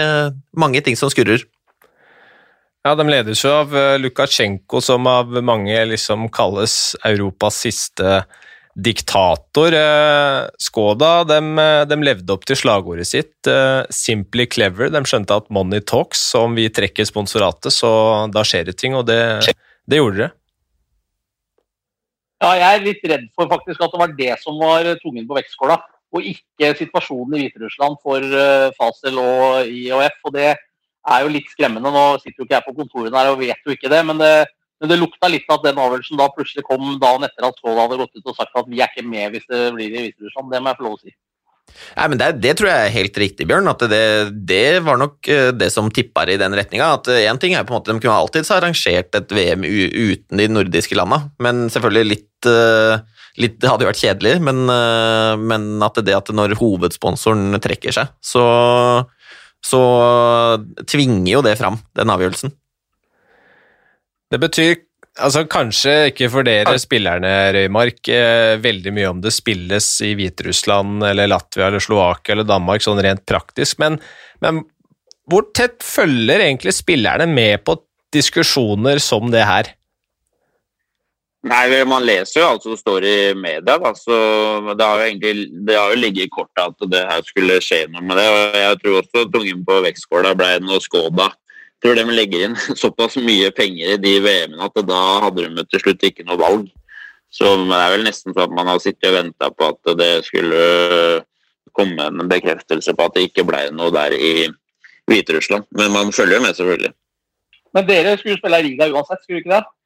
[0.57, 1.45] mange ting som skurrer.
[2.83, 8.23] Ja, De ledes jo av Lukasjenko, som av mange liksom kalles Europas siste
[8.75, 9.75] diktator.
[9.77, 11.39] Eh, Skoda de,
[11.89, 14.93] de levde opp til slagordet sitt, eh, 'Simply clever'.
[14.93, 18.95] De skjønte at 'money talks', så om vi trekker sponsoratet, så da skjer det ting,
[18.95, 19.55] og det,
[19.89, 20.33] det gjorde dere.
[22.43, 25.37] Ja, jeg er litt redd for faktisk at det var det som var tungen på
[25.37, 25.79] vektskåla,
[26.13, 28.21] og ikke situasjonen i Hviterussland for
[28.77, 30.17] Fasel og IOF.
[30.25, 31.93] og Det er jo litt skremmende.
[31.93, 34.49] Nå sitter jo ikke jeg på kontoret her og vet jo ikke det, men det,
[34.83, 38.01] men det lukta litt at den avgjørelsen da plutselig kom dagen etter at Skål hadde
[38.01, 40.51] gått ut og sagt at vi er ikke med hvis det blir i Hviterussland.
[40.51, 41.15] Det må jeg få lov å si.
[41.95, 43.71] Nei, men det, det, tror jeg er helt riktig, Bjørn.
[43.71, 44.05] at Det,
[44.49, 46.89] det var nok eh, det som tippa i den retninga.
[47.23, 50.49] Én ting er på en måte, De kunne alltids ha arrangert et VM uten de
[50.51, 55.69] nordiske landa, men selvfølgelig litt, eh, litt Det hadde jo vært kjedelig, men, eh, men
[55.87, 58.47] at det at når hovedsponsoren trekker seg, så,
[59.63, 59.85] så
[60.83, 62.57] tvinger jo det fram, den avgjørelsen.
[64.33, 64.79] Det betyr
[65.21, 71.05] altså kanskje ikke for dere spillerne, Røymark, eh, veldig mye om det spilles i Hviterussland
[71.05, 74.01] eller Latvia eller Slovakia eller Danmark, sånn rent praktisk, men,
[74.41, 74.63] men
[75.29, 77.77] hvor tett følger egentlig spillerne med på
[78.13, 79.71] diskusjoner som det her?
[81.43, 83.75] Nei, Man leser jo alt som står i media.
[83.83, 83.91] Da.
[83.99, 84.15] Så
[84.79, 87.81] det har jo egentlig det har jo ligget i kortet at det her skulle skje
[87.91, 88.27] noe med det.
[88.31, 91.33] og Jeg tror også tungen på vektskåla ble noe Skoda
[91.83, 95.85] tror de legger inn såpass mye penger i de VM-ene at da hadde de til
[95.85, 96.71] slutt ikke noe valg.
[97.33, 100.15] Så det er vel nesten sånn at man har sittet og venta på at det
[100.27, 100.65] skulle
[101.73, 104.51] komme en bekreftelse på at det ikke ble noe der i
[105.09, 105.65] Hviterussland.
[105.79, 106.93] Men man følger jo med, selvfølgelig.
[107.73, 109.79] Men dere skulle spille i Riga uansett, skulle dere ikke det?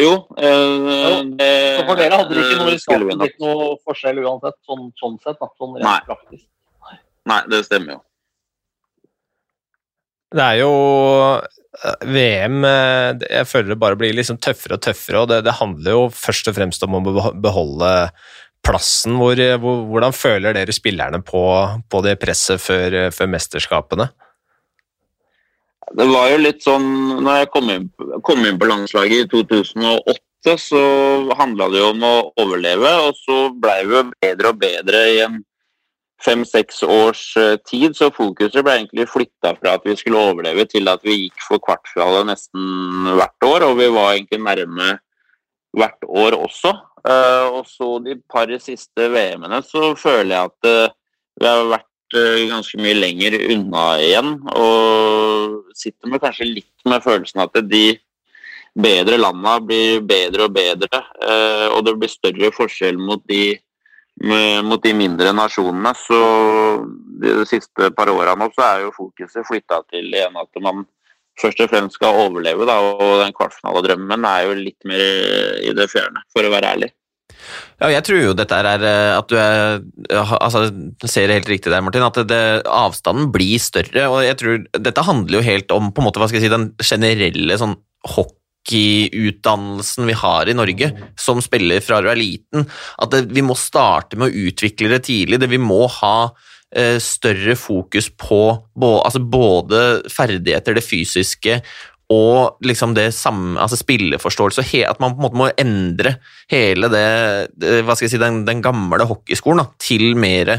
[0.00, 0.12] Jo.
[0.38, 5.18] Øh, det, så for dere hadde det ikke noe blitt noe forskjell uansett, sånn, sånn
[5.20, 5.36] sett?
[5.42, 5.98] Da, sånn rett Nei.
[6.06, 6.46] praktisk.
[7.28, 8.00] Nei, det stemmer jo.
[10.32, 10.72] Det er jo
[11.36, 15.58] eh, VM eh, Jeg føler det bare blir liksom tøffere og tøffere, og det, det
[15.60, 17.92] handler jo først og fremst om å beholde
[18.64, 19.18] plassen.
[19.20, 21.44] Hvor, hvor, hvordan føler dere spillerne på,
[21.90, 24.08] på det presset før, før, mesterskapene?
[25.92, 26.86] Det var jo litt sånn
[27.20, 27.88] når jeg kom inn,
[28.24, 30.82] kom inn på landslaget i 2008, så
[31.36, 35.42] handla det jo om å overleve, og så blei vi bedre og bedre i en
[36.24, 40.90] fem-seks års eh, tid, så fokuset ble egentlig flytta fra at vi skulle overleve, til
[40.92, 44.96] at vi gikk for kvartfinale nesten hvert år, og vi var egentlig nærme
[45.78, 46.74] hvert år også.
[47.02, 50.94] Eh, og så de par siste VM-ene så føler jeg at eh,
[51.40, 57.40] vi har vært ganske mye lenger unna igjen, og sitter med kanskje litt med følelsen
[57.40, 57.86] at de
[58.76, 61.00] bedre landa blir bedre og bedre,
[61.72, 63.54] og det blir større forskjell mot de
[64.22, 65.92] mot de mindre nasjonene.
[65.98, 66.22] Så
[67.22, 70.86] de siste par åra nå så er jo fokuset flytta til igjen at man
[71.40, 72.66] først og fremst skal overleve.
[72.68, 75.06] Da, og den kvartfinaledrømmen er jo litt mer
[75.62, 76.92] i det fjerne, for å være ærlig.
[77.80, 78.84] Ja, jeg tror jo dette er
[79.16, 79.80] at du er
[80.12, 80.66] altså,
[81.08, 84.04] ser helt riktig der, Martin, at det, avstanden blir større.
[84.06, 86.52] og jeg tror Dette handler jo helt om på en måte, hva skal jeg si,
[86.52, 87.74] den generelle sånn
[88.14, 92.66] hockey hockeyutdannelsen vi har i Norge, som spiller fra du er liten.
[92.98, 95.40] At det, vi må starte med å utvikle det tidlig.
[95.40, 96.32] Det, vi må ha
[96.74, 98.42] eh, større fokus på
[98.74, 101.60] bo, altså både ferdigheter, det fysiske,
[102.12, 106.18] og liksom det samme, altså spilleforståelse, at man på en måte må endre
[106.50, 107.06] hele det
[107.86, 110.58] hva skal jeg si, den, den gamle hockeyskolen da, til mer,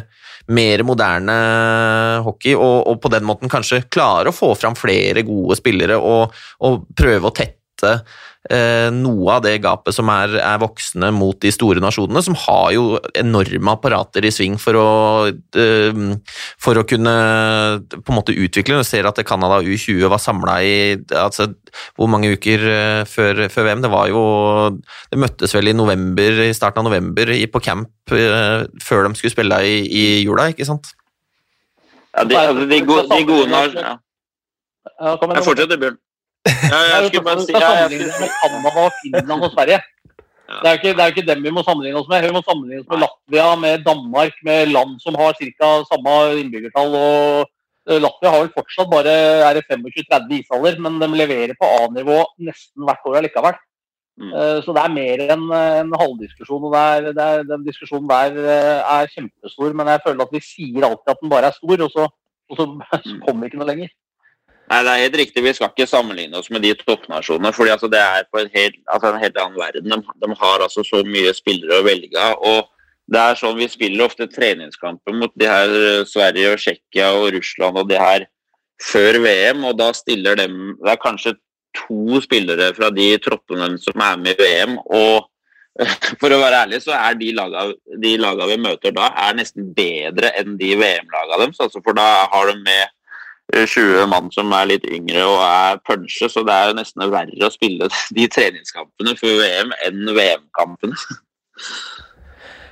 [0.50, 1.36] mer moderne
[2.26, 6.34] hockey, og, og, på den måten kanskje klare å få fram flere gode spillere og,
[6.66, 11.52] og prøve å tette eh, noe av det gapet som er, er, voksne mot de
[11.54, 12.84] store nasjonene, som har jo
[13.20, 14.88] enorme apparater i sving for å,
[15.30, 16.02] eh,
[16.62, 17.14] for å kunne
[17.94, 18.82] på en måte utvikle.
[18.82, 20.76] Du ser at Canada U20 var samla i
[21.20, 21.50] altså,
[21.98, 23.84] hvor mange uker eh, før, før, VM?
[23.84, 24.24] Det var jo
[25.12, 29.60] Det møttes vel i november, i starten av november på camp før de skulle spille
[29.64, 30.92] i, i jula, ikke sant?
[32.14, 33.94] Ja, de, altså, de, gode, de gode ja.
[35.02, 35.98] Jeg fortsetter, Bjørn.
[36.44, 39.80] Ja, jeg skulle bare si sammenligne med Canada, Finland og Sverige.
[40.62, 42.26] Det er, ikke, er ikke dem vi må sammenligne oss med.
[42.28, 45.70] Vi må sammenligne oss med Latvia, med Danmark, med land som har ca.
[45.88, 46.98] samme innbyggertall.
[47.00, 47.46] og
[47.90, 49.14] eh, Latvia har vel fortsatt bare
[49.72, 52.20] 25-30 ishaller, men de leverer på A-nivå
[52.50, 53.58] nesten hvert år allikevel.
[54.20, 54.30] Mm.
[54.30, 56.68] Eh, så det er mer enn en halvdiskusjon.
[56.68, 60.36] og det er, det er, Den diskusjonen der eh, er kjempestor, men jeg føler at
[60.36, 62.10] vi sier alltid at den bare er stor, og så,
[62.52, 62.68] og så,
[63.00, 63.96] så kommer vi ikke noe lenger.
[64.74, 65.42] Nei, det er helt riktig.
[65.46, 67.52] Vi skal ikke sammenligne oss med de toppnasjonene.
[67.54, 69.90] fordi altså, Det er på helt, altså, en helt annen verden.
[69.92, 72.40] De, de, har altså så mye spillere å velge av.
[72.42, 72.70] og
[73.14, 77.34] det er sånn Vi spiller ofte treningskamper mot de her eh, Sverige, og Tsjekkia og
[77.36, 78.26] Russland og de her
[78.82, 79.64] før VM.
[79.64, 81.36] og da stiller dem, Det er kanskje
[81.78, 84.80] to spillere fra de troppene som er med i VM.
[84.90, 85.30] og
[86.22, 87.32] for å være ærlig, så er de
[88.18, 91.62] laga vi møter da, er nesten bedre enn de VM-laga deres.
[91.62, 92.90] Altså for da har de med
[93.52, 97.48] 20 mann som er litt yngre og er punche, så det er jo nesten verre
[97.48, 100.98] å spille de treningskampene for VM enn VM-kampene.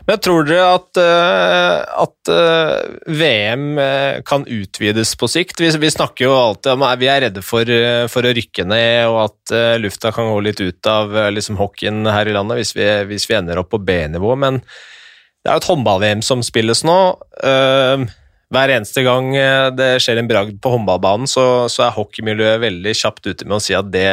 [0.07, 5.61] Men tror dere at, eh, at eh, VM eh, kan utvides på sikt?
[5.61, 7.69] Vi, vi, snakker jo alltid om at vi er redde for,
[8.11, 9.53] for, å rykke ned, og at
[9.83, 13.37] lufta kan gå litt ut av liksom, hockeyen her i landet hvis vi, hvis vi
[13.37, 14.33] ender opp på B-nivå.
[14.41, 16.97] Men det er jo et håndball-VM som spilles nå.
[17.41, 18.03] Uh,
[18.51, 22.93] hver eneste gang eh, det skjer en bragd på håndballbanen, så, så er hockeymiljøet veldig
[22.99, 24.09] kjapt ute med å si at det,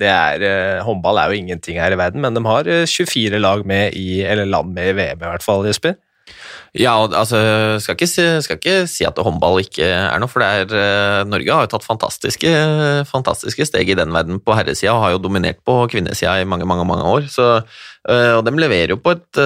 [0.00, 3.42] det er eh, Håndball er jo ingenting her i verden, men de har 24 eh,
[3.42, 5.98] lag med i, eller land med i VM i hvert fall, Jesper?
[6.72, 7.36] Ja, altså,
[7.84, 11.52] skal ikke, si, skal ikke si at håndball ikke er noe, for det er, Norge
[11.52, 12.52] har jo tatt fantastiske,
[13.10, 16.64] fantastiske steg i den verden på herresida, og har jo dominert på kvinnesida i mange,
[16.64, 17.28] mange, mange år.
[17.28, 17.58] Så,
[18.02, 19.38] og de leverer jo på et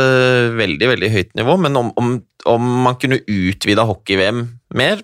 [0.56, 2.14] veldig, veldig høyt nivå, men om, om
[2.46, 4.42] om man kunne utvida hockey-VM
[4.78, 5.02] mer.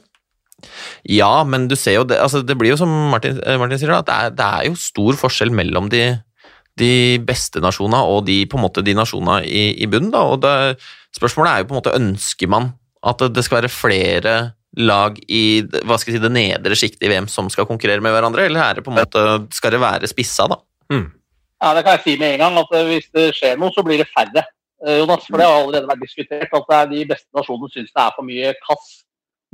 [1.10, 3.90] Ja, men du ser jo det altså Det blir jo som Martin, eh, Martin sier,
[3.96, 6.04] at det er, det er, jo stor forskjell mellom de,
[6.78, 10.12] de beste nasjonene og de, på en måte, de nasjonene i, i bunnen.
[10.14, 10.22] Da.
[10.22, 10.78] og det,
[11.12, 12.70] Spørsmålet er jo på en måte ønsker man
[13.02, 14.34] at det skal være flere
[14.78, 18.14] lag i hva skal jeg si, det nedre sjiktet i VM som skal konkurrere med
[18.14, 20.56] hverandre, eller er det på en måte, skal det være spissa, da?
[20.94, 21.10] Mm.
[21.62, 24.02] Ja, Det kan jeg si med en gang, at hvis det skjer noe, så blir
[24.02, 24.42] det færre.
[24.82, 27.92] Eh, Jonas, for det har allerede vært diskutert at det er de beste nasjonene syns
[27.94, 28.88] det er for mye kass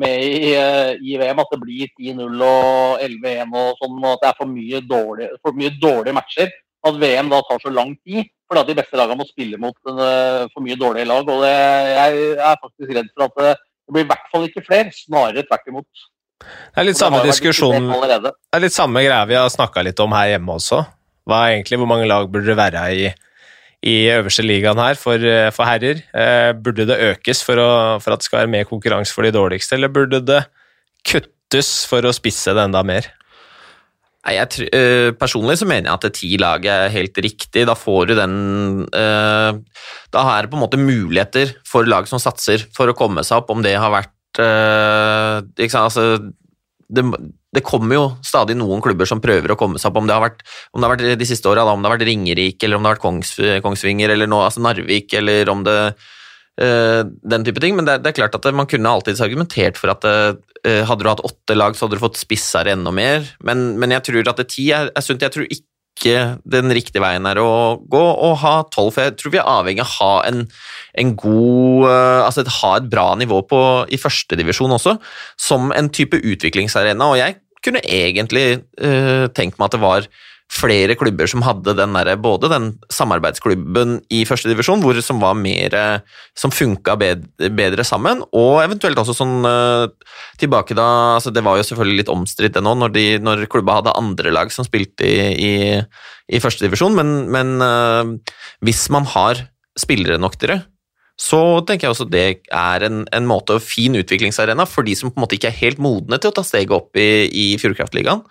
[0.01, 1.43] med i, eh, i VM.
[1.43, 5.31] At det blir 10-0 og 11-1 og sånn, og at det er for mye, dårlige,
[5.45, 6.51] for mye dårlige matcher.
[6.89, 8.33] At VM da tar så lang tid.
[8.49, 11.27] Fordi at de beste lagene må spille mot for mye dårlige lag.
[11.29, 13.51] og det, Jeg er faktisk redd for at det,
[13.85, 16.07] det blir i hvert fall ikke flere, snarere tvert imot.
[16.41, 20.15] Det er litt samme diskusjon, det er litt samme greia vi har snakka litt om
[20.17, 20.81] her hjemme også.
[21.29, 23.09] Hva er egentlig, Hvor mange lag burde det være i
[23.87, 26.03] i øverste ligaen her for, eh, for herrer.
[26.14, 27.70] Eh, burde det økes for, å,
[28.03, 30.43] for, at det skal være mer konkurranse for de dårligste, eller burde det
[31.07, 33.12] kuttes for å spisse det enda mer?
[34.29, 37.62] Jeg, uh, personlig så mener jeg at ti lag er helt riktig.
[37.64, 38.35] Da får du den
[38.93, 39.57] uh,
[40.12, 43.39] Da er det på en måte muligheter for lag som satser, for å komme seg
[43.41, 44.43] opp, om det har vært
[45.79, 46.05] altså,
[46.93, 47.07] det,
[47.55, 50.24] det kommer jo stadig noen klubber som prøver å komme seg opp, om det har
[50.26, 52.90] vært, det har vært de siste åra, om det har vært Ringerike, eller om det
[52.90, 53.32] har vært Kongs,
[53.64, 55.78] Kongsvinger, eller noe, altså Narvik, eller om det
[56.61, 57.78] øh, Den type ting.
[57.78, 61.09] Men det, det, er klart at man kunne alltids argumentert for at øh, hadde du
[61.09, 63.24] hatt åtte lag, så hadde du fått spissere enda mer.
[63.40, 65.24] Men, men, jeg tror at det ti er, er sunt.
[65.24, 65.68] Jeg tror ikke
[66.05, 69.84] den riktige veien er å gå og ha tolv, for jeg tror vi er avhengig
[69.84, 70.44] av å ha en,
[70.99, 74.96] en god eh, Altså ha et bra nivå på, i førstedivisjon også,
[75.40, 77.11] som en type utviklingsarena.
[77.12, 80.09] Og jeg kunne egentlig uh, tenkt meg at det var
[80.49, 85.76] flere klubber som hadde den der, både den samarbeidsklubben i førstedivisjon, som var mer
[86.38, 89.86] som funka bedre, bedre, sammen, og eventuelt også sånn uh,
[90.40, 90.88] tilbake da
[91.18, 94.51] altså Det var jo selvfølgelig litt omstridt det nå, når, når klubba hadde andre lag
[94.53, 95.53] som spilte i, i,
[96.32, 98.34] i førstedivisjon, men, men uh,
[98.64, 99.44] hvis man har
[99.78, 100.61] spillere nok til det,
[101.18, 105.18] så tenker jeg også det er en, en måte, fin utviklingsarena for de som på
[105.18, 108.22] en måte ikke er helt modne til å ta steget opp i, i Fjordkraftligaen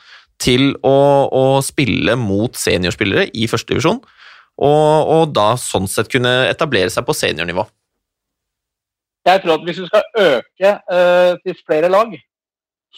[0.42, 0.98] til å,
[1.34, 4.00] å spille mot seniorspillere i førstedivisjon,
[4.58, 7.66] og, og da sånn sett kunne etablere seg på seniornivå.
[9.28, 12.14] Jeg tror at hvis vi skal øke uh, til flere lag,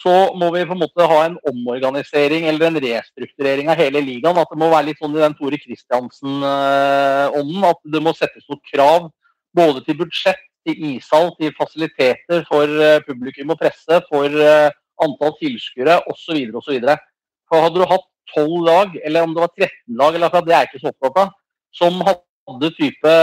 [0.00, 4.38] så må vi på en måte ha en omorganisering eller en restrukturering av hele ligaen.
[4.38, 7.66] At det må være litt sånn i den Tore Kristiansen-ånden.
[7.68, 9.10] At det må settes noen krav
[9.56, 14.70] både til budsjett, til ishall, til fasiliteter for eh, publikum og presse, for eh,
[15.04, 16.38] antall tilskuere osv.
[16.62, 16.78] osv.
[17.50, 20.70] Hadde du hatt tolv lag, eller om det var 13 lag, eller det er jeg
[20.70, 21.32] ikke så opptatt av,
[21.74, 23.14] som hadde type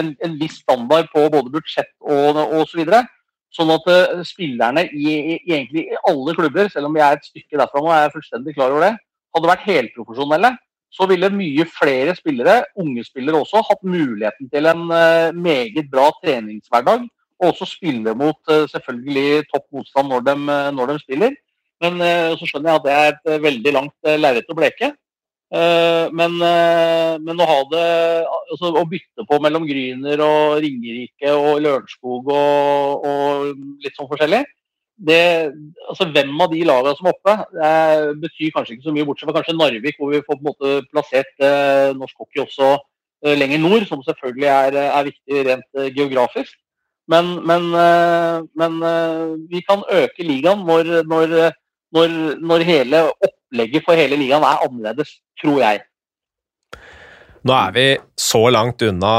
[0.00, 2.82] en, en viss standard på både budsjett og osv.
[2.86, 7.16] Så sånn at uh, spillerne i, i, egentlig i alle klubber, selv om vi er
[7.16, 8.94] et stykke derfra nå, er jeg fullstendig klar over det,
[9.36, 10.50] hadde vært helprofesjonelle,
[10.92, 16.10] så ville mye flere spillere, unge spillere også, hatt muligheten til en uh, meget bra
[16.22, 17.06] treningshverdag.
[17.36, 20.36] Og også spille mot uh, selvfølgelig topp motstand når de,
[20.76, 21.34] når de spiller.
[21.84, 22.00] Men
[22.40, 24.94] så skjønner jeg at det er et veldig langt lerret å bleke.
[25.54, 27.82] Eh, men, eh, men, å det
[28.26, 33.52] altså, Å bytte på mellom Gryner og Ringerike og Lørenskog og, og,
[33.84, 34.40] litt sånn forskjellig
[35.06, 35.52] det,
[35.86, 39.28] altså Hvem av de lagene som er oppe, det betyr kanskje ikke så mye, bortsett
[39.28, 43.36] fra kanskje Narvik, hvor vi får på en måte plassert eh, norsk hockey også eh,
[43.36, 46.56] lenger nord, som selvfølgelig er, er viktig rent eh, geografisk.
[47.12, 48.80] Men, men, eh, men
[49.52, 51.36] vi kan øke ligaen når, når,
[51.94, 55.84] når, når hele opplegget for hele ligaen er annerledes tror jeg.
[57.46, 57.84] Nå er vi
[58.18, 59.12] så langt unna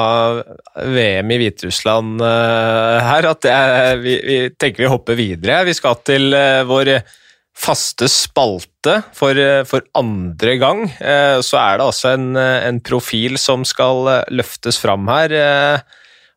[0.76, 5.62] VM i Hviterussland uh, her at jeg, vi, vi, tenker vi hopper videre.
[5.68, 6.98] Vi skal til uh, vår
[7.58, 10.84] faste spalte for, uh, for andre gang.
[11.42, 15.38] så er det altså en, en, profil som skal løftes fram her.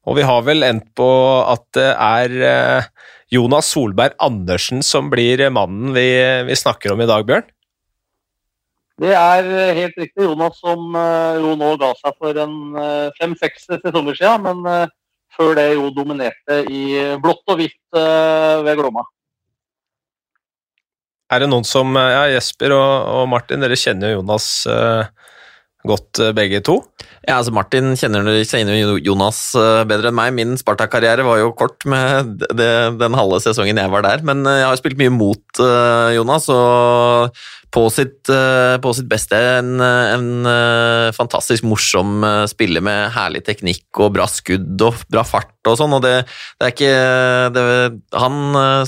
[0.07, 1.11] og vi har vel endt på
[1.43, 2.87] at det er
[3.31, 6.07] Jonas Solberg Andersen som blir mannen vi,
[6.49, 7.47] vi snakker om i dag, Bjørn?
[9.01, 13.07] Det er eh, helt riktig Jonas som eh, jo nå ga seg for en eh,
[13.16, 14.45] fem-seks sesonger siden.
[14.45, 14.91] Men
[15.31, 16.83] før det jo dominerte i
[17.22, 19.05] blått og hvitt ved Glomma.
[21.31, 25.07] Er det noen som Ja, Jesper og, og Martin, dere kjenner jo Jonas uh,
[25.89, 26.81] godt begge to?
[27.24, 29.39] Ja, altså Martin kjenner, kjenner Jonas
[29.89, 30.35] bedre enn meg.
[30.37, 34.24] Min Sparta-karriere var jo kort med det, den halve sesongen jeg var der.
[34.26, 35.62] Men jeg har spilt mye mot
[36.16, 37.33] Jonas, og
[37.70, 43.45] på sitt, eh, på sitt beste en, en, eh, fantastisk morsom eh, spiller med herlig
[43.47, 45.95] teknikk og bra skudd og bra fart og sånn.
[45.95, 46.14] og det,
[46.59, 46.95] det er ikke
[47.55, 47.66] det,
[48.18, 48.41] Han,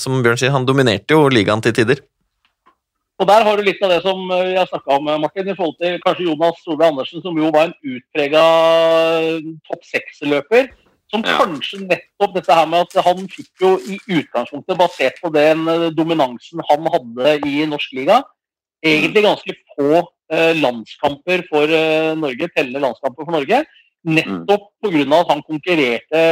[0.02, 2.02] som Bjørn sier, han dominerte jo ligaen til tider.
[3.22, 5.76] Og Der har du litt av det som vi har snakka om, Martin, i forhold
[5.78, 8.40] til kanskje Jonas Solveig Andersen, som jo var en utprega
[9.68, 10.72] topp seks-løper.
[11.12, 15.68] Som kanskje nettopp dette her med at han fikk jo i utgangspunktet, basert på den
[15.94, 18.22] dominansen han hadde i norsk liga,
[18.82, 20.02] egentlig ganske få
[20.32, 23.62] eh, landskamper for eh, Norge, tellende landskamper for Norge.
[24.02, 25.04] Nettopp pga.
[25.20, 26.22] at han konkurrerte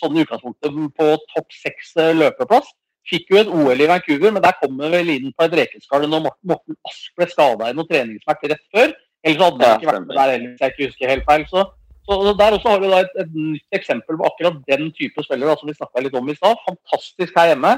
[0.00, 2.72] sånn i utgangspunktet på topp seks eh, løpeplass.
[3.08, 6.04] Fikk jo et OL i Vancouver, men der kom vi vel inn på et rekeskall
[6.04, 8.94] når Morten, Morten Ask ble skada i noe treningssmert rett før.
[9.26, 11.46] Ellers hadde han ikke vært med der heller, hvis jeg ikke husker helt feil.
[11.50, 11.64] Så,
[12.08, 15.56] så Der også har du da et, et, nytt eksempel på akkurat den type spillere
[15.58, 16.60] som vi snakka litt om i stad.
[16.68, 17.72] Fantastisk her hjemme.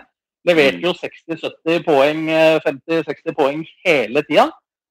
[0.49, 2.27] Leverte jo 60-70 poeng,
[2.67, 4.49] 50-60 poeng hele tida.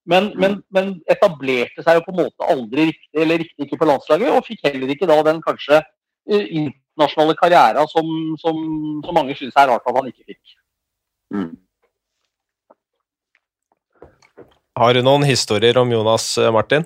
[0.10, 3.90] Men, men, men, etablerte seg jo på en måte aldri riktig, eller riktig ikke på
[3.90, 4.32] landslaget.
[4.34, 5.82] Og fikk heller ikke da den kanskje
[6.32, 6.70] eh,
[7.00, 8.06] internasjonale karriera som,
[8.39, 8.56] som,
[9.06, 10.56] som mange syns er rart at han ikke fikk.
[11.34, 11.52] Mm.
[14.80, 16.86] Har du noen historier om Jonas, eh, Martin?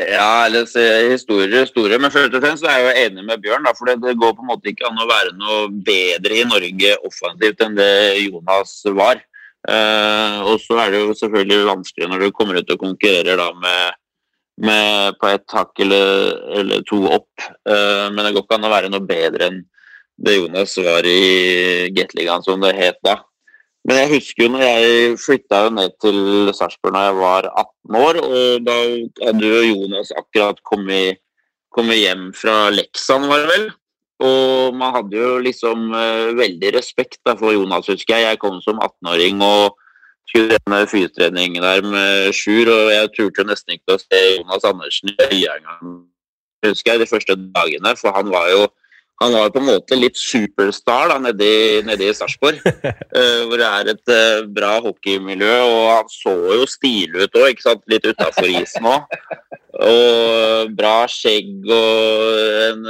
[0.00, 0.64] Ja, eller
[1.10, 3.66] historier store, men først og fremst er jeg jo enig med Bjørn.
[3.66, 6.94] Da, for det, går på en måte ikke an å være noe bedre i Norge
[7.04, 7.90] offensivt enn det
[8.22, 9.20] Jonas var.
[9.68, 13.50] Uh, og så er det jo selvfølgelig vanskelig når du kommer ut og konkurrerer da
[13.60, 13.98] med,
[14.60, 17.30] med på et hakk eller, eller, to opp.
[17.68, 19.60] Uh, men det går ikke an å være noe bedre enn
[20.20, 23.16] det Jonas var i Gateligaen, som det het da.
[23.88, 28.18] Men jeg husker jo når jeg flytta ned til Sarpsborg da jeg var 18 år,
[28.20, 28.76] og da
[29.24, 31.22] hadde jo Jonas akkurat kommet,
[31.72, 33.70] kommet hjem fra Leksan, var det vel.
[34.20, 38.28] Og man hadde jo liksom uh, veldig respekt da, for Jonas, husker jeg.
[38.28, 39.80] Jeg kom som 18-åring og
[40.30, 45.12] skulle trene fysiotrening der med Sjur, og jeg turte nesten ikke å se Jonas Andersen
[45.12, 45.96] i øya engang,
[46.66, 48.68] husker jeg, de første dagene, for han var jo
[49.20, 51.48] han var på en måte litt superstar da, nede
[51.84, 52.56] nede i Sarpsborg.
[52.64, 57.60] uh, hvor det er et uh, bra hockeymiljø, og han så jo stilig ut òg,
[57.92, 59.20] litt utafor isen òg.
[59.80, 62.88] og bra skjegg og en,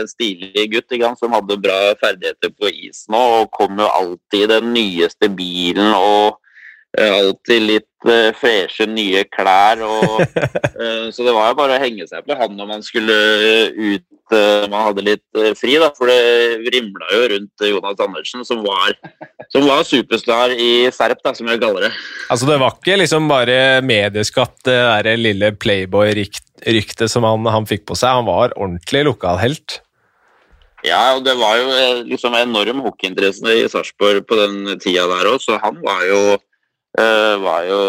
[0.00, 4.42] en stilig gutt ikke sant, som hadde bra ferdigheter på isen og kom jo alltid
[4.42, 6.45] i den nyeste bilen og eh,
[6.96, 9.82] alltid litt uh, freshe, nye klær.
[9.84, 13.16] Og, uh, så det var jo bare å henge seg på han når man skulle
[13.76, 18.62] ut uh, man hadde litt fri, da, for det rimla jo rundt Jonas Andersen, som
[18.66, 18.96] var,
[19.52, 21.94] som var superstar i Serp, da, som jeg kaller det.
[22.32, 27.86] Altså Det var ikke liksom bare medieskatt, det der lille Playboy-ryktet som han, han, fikk
[27.88, 28.22] på seg.
[28.22, 29.82] Han var ordentlig lokalhelt.
[30.86, 31.70] Ja, og det var jo
[32.06, 36.45] liksom enorm hockeyinteresse i Sarpsborg på den tida der òg, så han var jo Eh,
[36.96, 37.80] var jo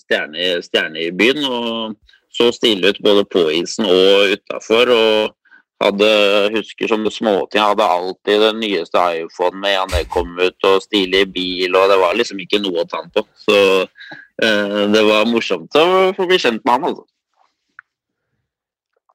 [0.00, 1.44] stjerne, stjerne, i byen.
[1.44, 1.96] og
[2.32, 4.92] Så stille ut både på isen og utafor.
[4.92, 5.36] Og
[5.84, 6.08] hadde,
[6.54, 11.26] husker som småting, hadde alltid den nyeste iPhone med han det kom ut, og stilig
[11.34, 13.26] bil, og det var liksom ikke noe å ta han på.
[13.44, 17.06] Så eh, det var morsomt å få bli kjent med han, altså.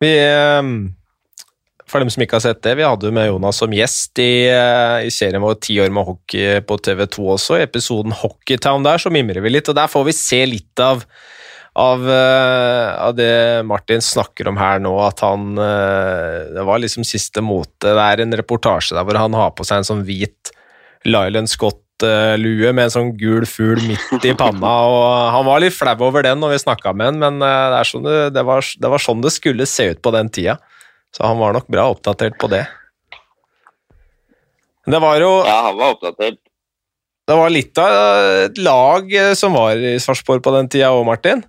[0.01, 0.71] Vi eh,
[1.91, 4.47] for dem som ikke har sett det, vi hadde jo med Jonas som gjest i,
[4.47, 7.59] eh, i serien vår Ti år med hockey på TV2 også.
[7.59, 11.03] I episoden Hockeytown der så mimrer vi litt, og der får vi se litt av,
[11.75, 13.33] av, uh, av det
[13.67, 17.91] Martin snakker om her nå, at han uh, Det var liksom siste mote.
[17.91, 20.51] Det er en reportasje der hvor han har på seg en sånn hvit
[21.07, 24.73] Lylan Scott-lue med en sånn gul fugl midt i panna.
[24.87, 28.05] og Han var litt flau over den når vi snakka med han, men det, sånn
[28.07, 30.59] det, det, var, det var sånn det skulle se ut på den tida.
[31.15, 32.65] Så han var nok bra oppdatert på det.
[34.87, 36.39] Det var jo Ja, han var oppdatert.
[37.27, 37.93] Det var litt av
[38.47, 41.43] et lag eh, som var i Sarpsborg på den tida òg, Martin?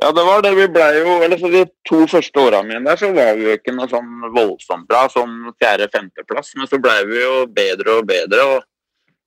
[0.00, 0.52] Ja, det var det.
[0.56, 3.56] Vi ble jo eller for De to første åra mine der så var vi jo
[3.56, 6.54] ikke noe sånn voldsomt bra, sånn fjerde-femteplass.
[6.56, 8.62] Men så ble vi jo bedre og bedre og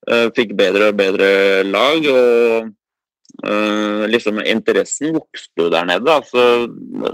[0.10, 1.30] uh, fikk bedre og bedre
[1.68, 2.08] lag.
[2.10, 2.72] og
[3.46, 6.10] uh, liksom Interessen vokste jo der nede.
[6.10, 6.66] altså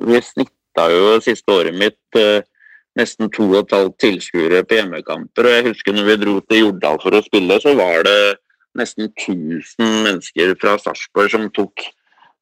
[0.07, 2.41] Vi snitt mista jo siste året mitt eh,
[2.97, 5.45] nesten to og et halvt tilskuere på hjemmekamper.
[5.45, 8.37] Og jeg husker når vi dro til Jordal for å spille, så var det
[8.77, 11.83] nesten 1000 mennesker fra Sarpsborg som tok,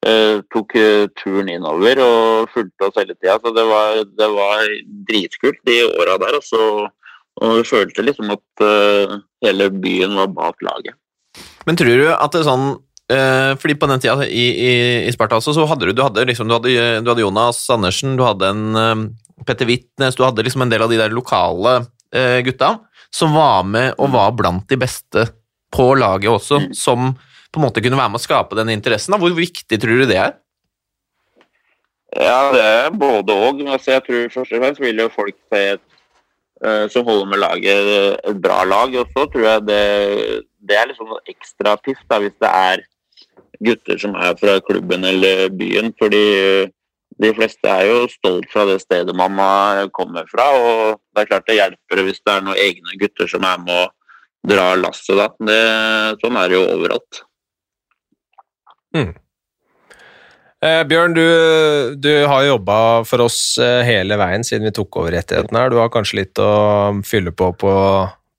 [0.05, 3.39] eh, tok eh, turen innover og fulgte oss hele tida.
[3.41, 4.65] Så det var, det var
[5.09, 6.37] dritkult de åra der.
[6.37, 6.89] Og, så,
[7.41, 8.67] og vi følte liksom at
[9.45, 10.97] hele byen var bak laget.
[11.67, 12.69] Men tror du at det er sånn
[13.07, 14.71] fordi på den tida i, i,
[15.07, 18.17] i Sparta også, så hadde du, du, hadde liksom, du, hadde, du hadde Jonas Andersen,
[18.19, 21.77] du hadde en uh, Petter Wittnes, du hadde liksom en del av de der lokale
[21.87, 22.73] uh, gutta
[23.13, 25.23] som var med og var blant de beste
[25.71, 26.73] på laget også, mm.
[26.75, 27.13] som
[27.51, 29.15] på en måte kunne være med å skape den interessen.
[29.15, 29.21] Da.
[29.21, 30.35] Hvor viktig tror du det er?
[32.15, 33.63] Ja, det er både òg.
[33.67, 35.85] Altså, jeg tror først og fremst vil jo folk se et
[36.89, 37.89] som holder med laget,
[38.25, 38.95] et bra lag.
[38.97, 39.81] Og så tror jeg det,
[40.67, 42.81] det er liksom ekstra piff hvis det er
[43.63, 45.93] gutter som er fra klubben eller byen.
[45.99, 46.23] Fordi
[47.17, 49.37] de fleste er jo stolt fra det stedet man
[49.95, 50.49] kommer fra.
[50.57, 53.85] Og det er klart det hjelper hvis det er noen egne gutter som er med
[53.85, 53.87] å
[54.47, 55.15] dra lasset.
[55.17, 55.31] Da.
[55.39, 55.61] Det,
[56.23, 57.23] sånn er det jo overalt.
[58.95, 59.15] Mm.
[60.65, 61.25] Eh, Bjørn, du,
[62.01, 65.73] du har jobba for oss eh, hele veien siden vi tok over rettighetene her.
[65.73, 66.49] Du har kanskje litt å
[67.05, 67.73] fylle på på,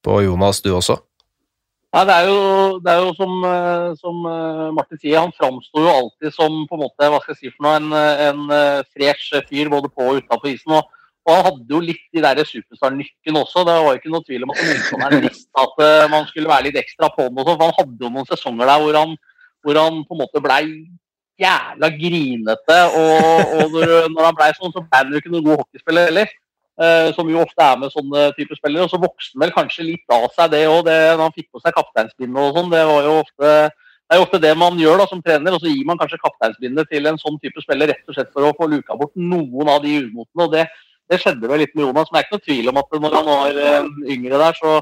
[0.02, 0.98] på Jonas, du også?
[1.88, 2.40] Nei, det er jo,
[2.84, 6.76] det er jo som, eh, som, eh, Martin sier, han framstår jo alltid som på
[6.76, 7.94] en måte, hva skal jeg si for noe, en,
[8.26, 10.74] en eh, fresh fyr både på og utenfor isen.
[10.76, 10.90] Og,
[11.24, 13.64] og, han hadde jo litt de der superstar-nykken også.
[13.64, 15.80] Det var jo ikke noe tvil om at motstanderen visste at
[16.12, 17.40] man skulle være litt ekstra på den.
[17.40, 19.16] Også, for Han hadde jo noen sesonger der hvor han,
[19.64, 20.62] hvor han på en måte blei
[21.40, 22.78] jævla grinete.
[23.00, 26.12] Og, og når, når, han blei sånn, så ble han jo ikke noen god hockeyspiller
[26.12, 26.36] heller.
[26.78, 28.86] Uh, som jo ofte er med sånne type spillere.
[28.86, 31.62] Og så vokste han vel kanskje litt av seg det òg, når han fikk på
[31.64, 32.70] seg kapteinsbindet og sånn.
[32.70, 33.52] Det var jo ofte
[34.08, 36.16] det er jo ofte det man gjør da som trener, og så gir man kanskje
[36.22, 39.68] kapteinsbindet til en sånn type spiller rett og slett for å få luka bort noen
[39.68, 40.46] av de umotene.
[40.46, 40.62] og det,
[41.12, 42.08] det, skjedde vel litt med Jonas.
[42.08, 44.72] Men det er ikke noe tvil om at når han var uh, yngre der, så,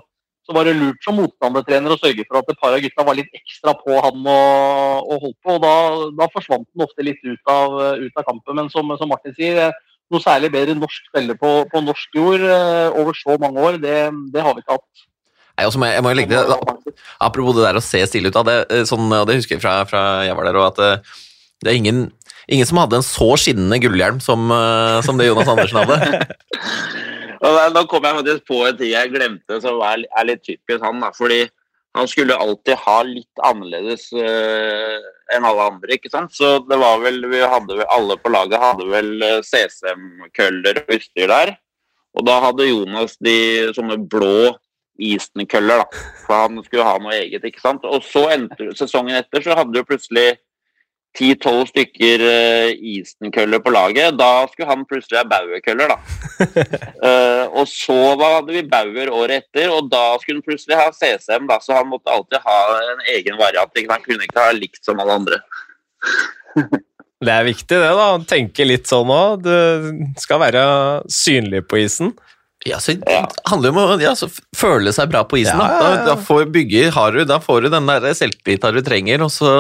[0.46, 3.18] så, var det lurt som motstandertrener å sørge for at et par av gutta var
[3.18, 5.56] litt ekstra på han og, og holdt på.
[5.56, 5.74] og Da,
[6.22, 8.60] da forsvant han ofte litt ut av, ut av kampen.
[8.60, 9.74] Men som, som Martin sier,
[10.12, 13.98] noe særlig bedre norsk spiller på, på norsk jord eh, over så mange år, det,
[14.34, 15.06] det har vi ikke hatt.
[15.56, 18.38] Nei, også må jeg, jeg må legge det, Apropos det der å se stille ut
[18.38, 20.80] av det, eh, sånn, og det husker jeg fra, fra jeg var der, òg, at
[20.82, 21.24] det, eh,
[21.64, 22.00] det er ingen,
[22.52, 24.50] ingen, som hadde en så skinnende gullhjelm som,
[25.06, 26.26] som det Jonas Andersen hadde.
[27.72, 31.00] Nå kom jeg faktisk på en ting jeg glemte som er, er litt typisk han.
[31.00, 31.46] da, fordi
[31.96, 34.98] han skulle alltid ha litt annerledes uh,
[35.32, 35.96] enn alle andre.
[35.96, 36.34] ikke sant?
[36.36, 40.94] Så det var vel, vi hadde vel, Alle på laget hadde vel uh, CCM-køller og
[40.98, 41.56] utstyr der.
[42.16, 43.36] Og da hadde Jonas de
[43.76, 44.54] sånne blå
[44.96, 46.04] Easton-køller, da.
[46.24, 47.44] For han skulle ha noe eget.
[47.44, 47.84] ikke sant?
[47.84, 50.30] Og så endte, sesongen etter så hadde jo plutselig
[51.16, 54.16] ti-tolv stykker uh, Easton-køller på laget.
[54.18, 55.98] Da skulle han plutselig ha Bauer-køller, da.
[57.02, 61.48] uh, og så hadde vi Bauer året etter, og da skulle han plutselig ha CCM,
[61.50, 62.58] da, så han måtte alltid ha
[62.92, 63.84] en egen variant.
[63.90, 65.40] Han kunne ikke ha likt som alle andre.
[67.26, 68.08] det er viktig, det, da.
[68.28, 69.44] Tenke litt sånn òg.
[69.46, 70.64] Du skal være
[71.12, 72.14] synlig på isen.
[72.66, 74.12] Ja, så Det handler jo om å ja,
[74.56, 75.60] føle seg bra på isen.
[75.60, 78.82] Ja, ja, da, da, får bygge, har du, da får du den der selvtilliten du
[78.86, 79.22] trenger.
[79.26, 79.50] Og, så,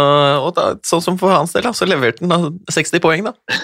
[0.42, 3.36] og da, sånn som for hans del, så leverte han 60 poeng, da.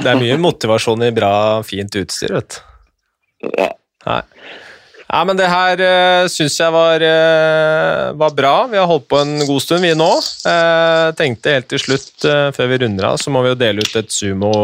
[0.00, 3.50] Det er mye motivasjon i bra, fint utstyr, vet du.
[3.60, 3.68] Ja.
[4.06, 8.54] Nei, men det her uh, syns jeg var, uh, var, bra.
[8.72, 10.08] Vi har holdt på en god stund, vi nå.
[10.48, 13.84] Uh, tenkte helt til slutt, uh, før vi runder av, så må vi jo dele
[13.84, 14.54] ut et sumo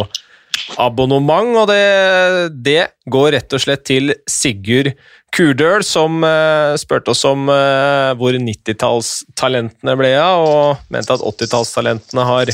[0.80, 4.92] abonnement, og det, det, går rett og slett til Sigurd
[5.32, 12.26] Kurdøl, som uh, spurte oss om uh, hvor 90-tallstalentene ble av, og mente at 80-tallstalentene
[12.28, 12.52] har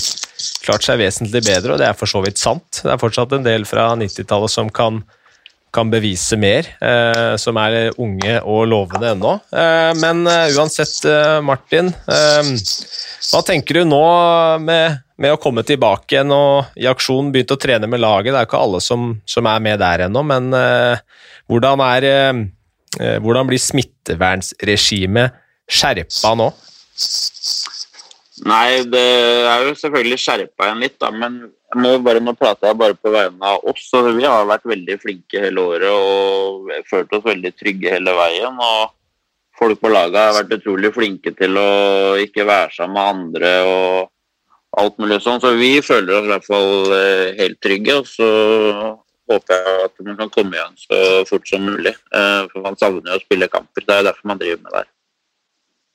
[0.64, 2.82] klart seg vesentlig bedre, og det er for så vidt sant.
[2.84, 5.02] Det er fortsatt en del fra 90-tallet som kan,
[5.74, 9.34] kan, bevise mer, uh, som er unge og lovende ennå.
[9.98, 11.02] men uansett,
[11.42, 14.06] Martin, hva tenker du nå
[14.62, 18.32] med med å komme tilbake igjen og i aksjon begynte å trene med laget.
[18.32, 21.00] Det er ikke alle som, som er med der ennå, men uh,
[21.50, 22.06] hvordan, er,
[22.96, 25.38] uh, hvordan blir smittevernregimet
[25.68, 26.52] skjerpa nå?
[28.46, 29.06] Nei, det
[29.50, 32.96] er jo selvfølgelig skjerpa igjen litt, da, men jeg må bare, nå prater jeg bare
[32.96, 33.88] på vegne av oss.
[33.98, 38.54] og Vi har vært veldig flinke hele året og følt oss veldig trygge hele veien.
[38.56, 38.94] og
[39.58, 43.52] Folk på laget har vært utrolig flinke til å ikke være sammen med andre.
[43.66, 44.14] og
[44.78, 45.40] alt mulig sånn.
[45.42, 47.98] Så vi føler oss i hvert fall eh, helt trygge.
[48.00, 48.28] Og så
[49.28, 51.94] håper jeg at man kan komme igjen så fort som mulig.
[51.94, 53.86] Eh, for man savner jo å spille kamper.
[53.86, 54.90] Det er derfor man driver med det her.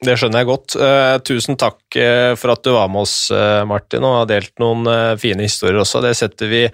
[0.04, 0.74] Det skjønner jeg godt.
[0.76, 1.96] Uh, tusen takk
[2.36, 3.32] for at du var med oss,
[3.70, 4.90] Martin, og har delt noen
[5.22, 6.02] fine historier også.
[6.04, 6.66] Det setter vi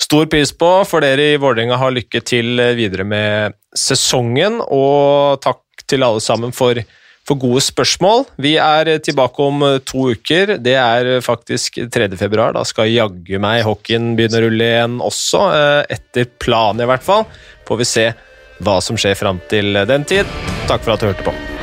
[0.00, 0.70] stor pris på.
[0.88, 6.56] For dere i Vålerenga har lykke til videre med sesongen, og takk til alle sammen
[6.56, 6.80] for
[7.28, 8.26] for gode spørsmål.
[8.42, 10.56] Vi er tilbake om eh, to uker.
[10.62, 12.10] Det er faktisk 3.
[12.20, 12.54] februar.
[12.56, 15.42] Da skal jaggu meg hockeyen begynne å rulle igjen også.
[15.54, 17.26] Eh, etter planen, i hvert fall.
[17.68, 18.06] Får vi se
[18.64, 20.38] hva som skjer fram til den tid.
[20.68, 21.53] Takk for at du hørte på.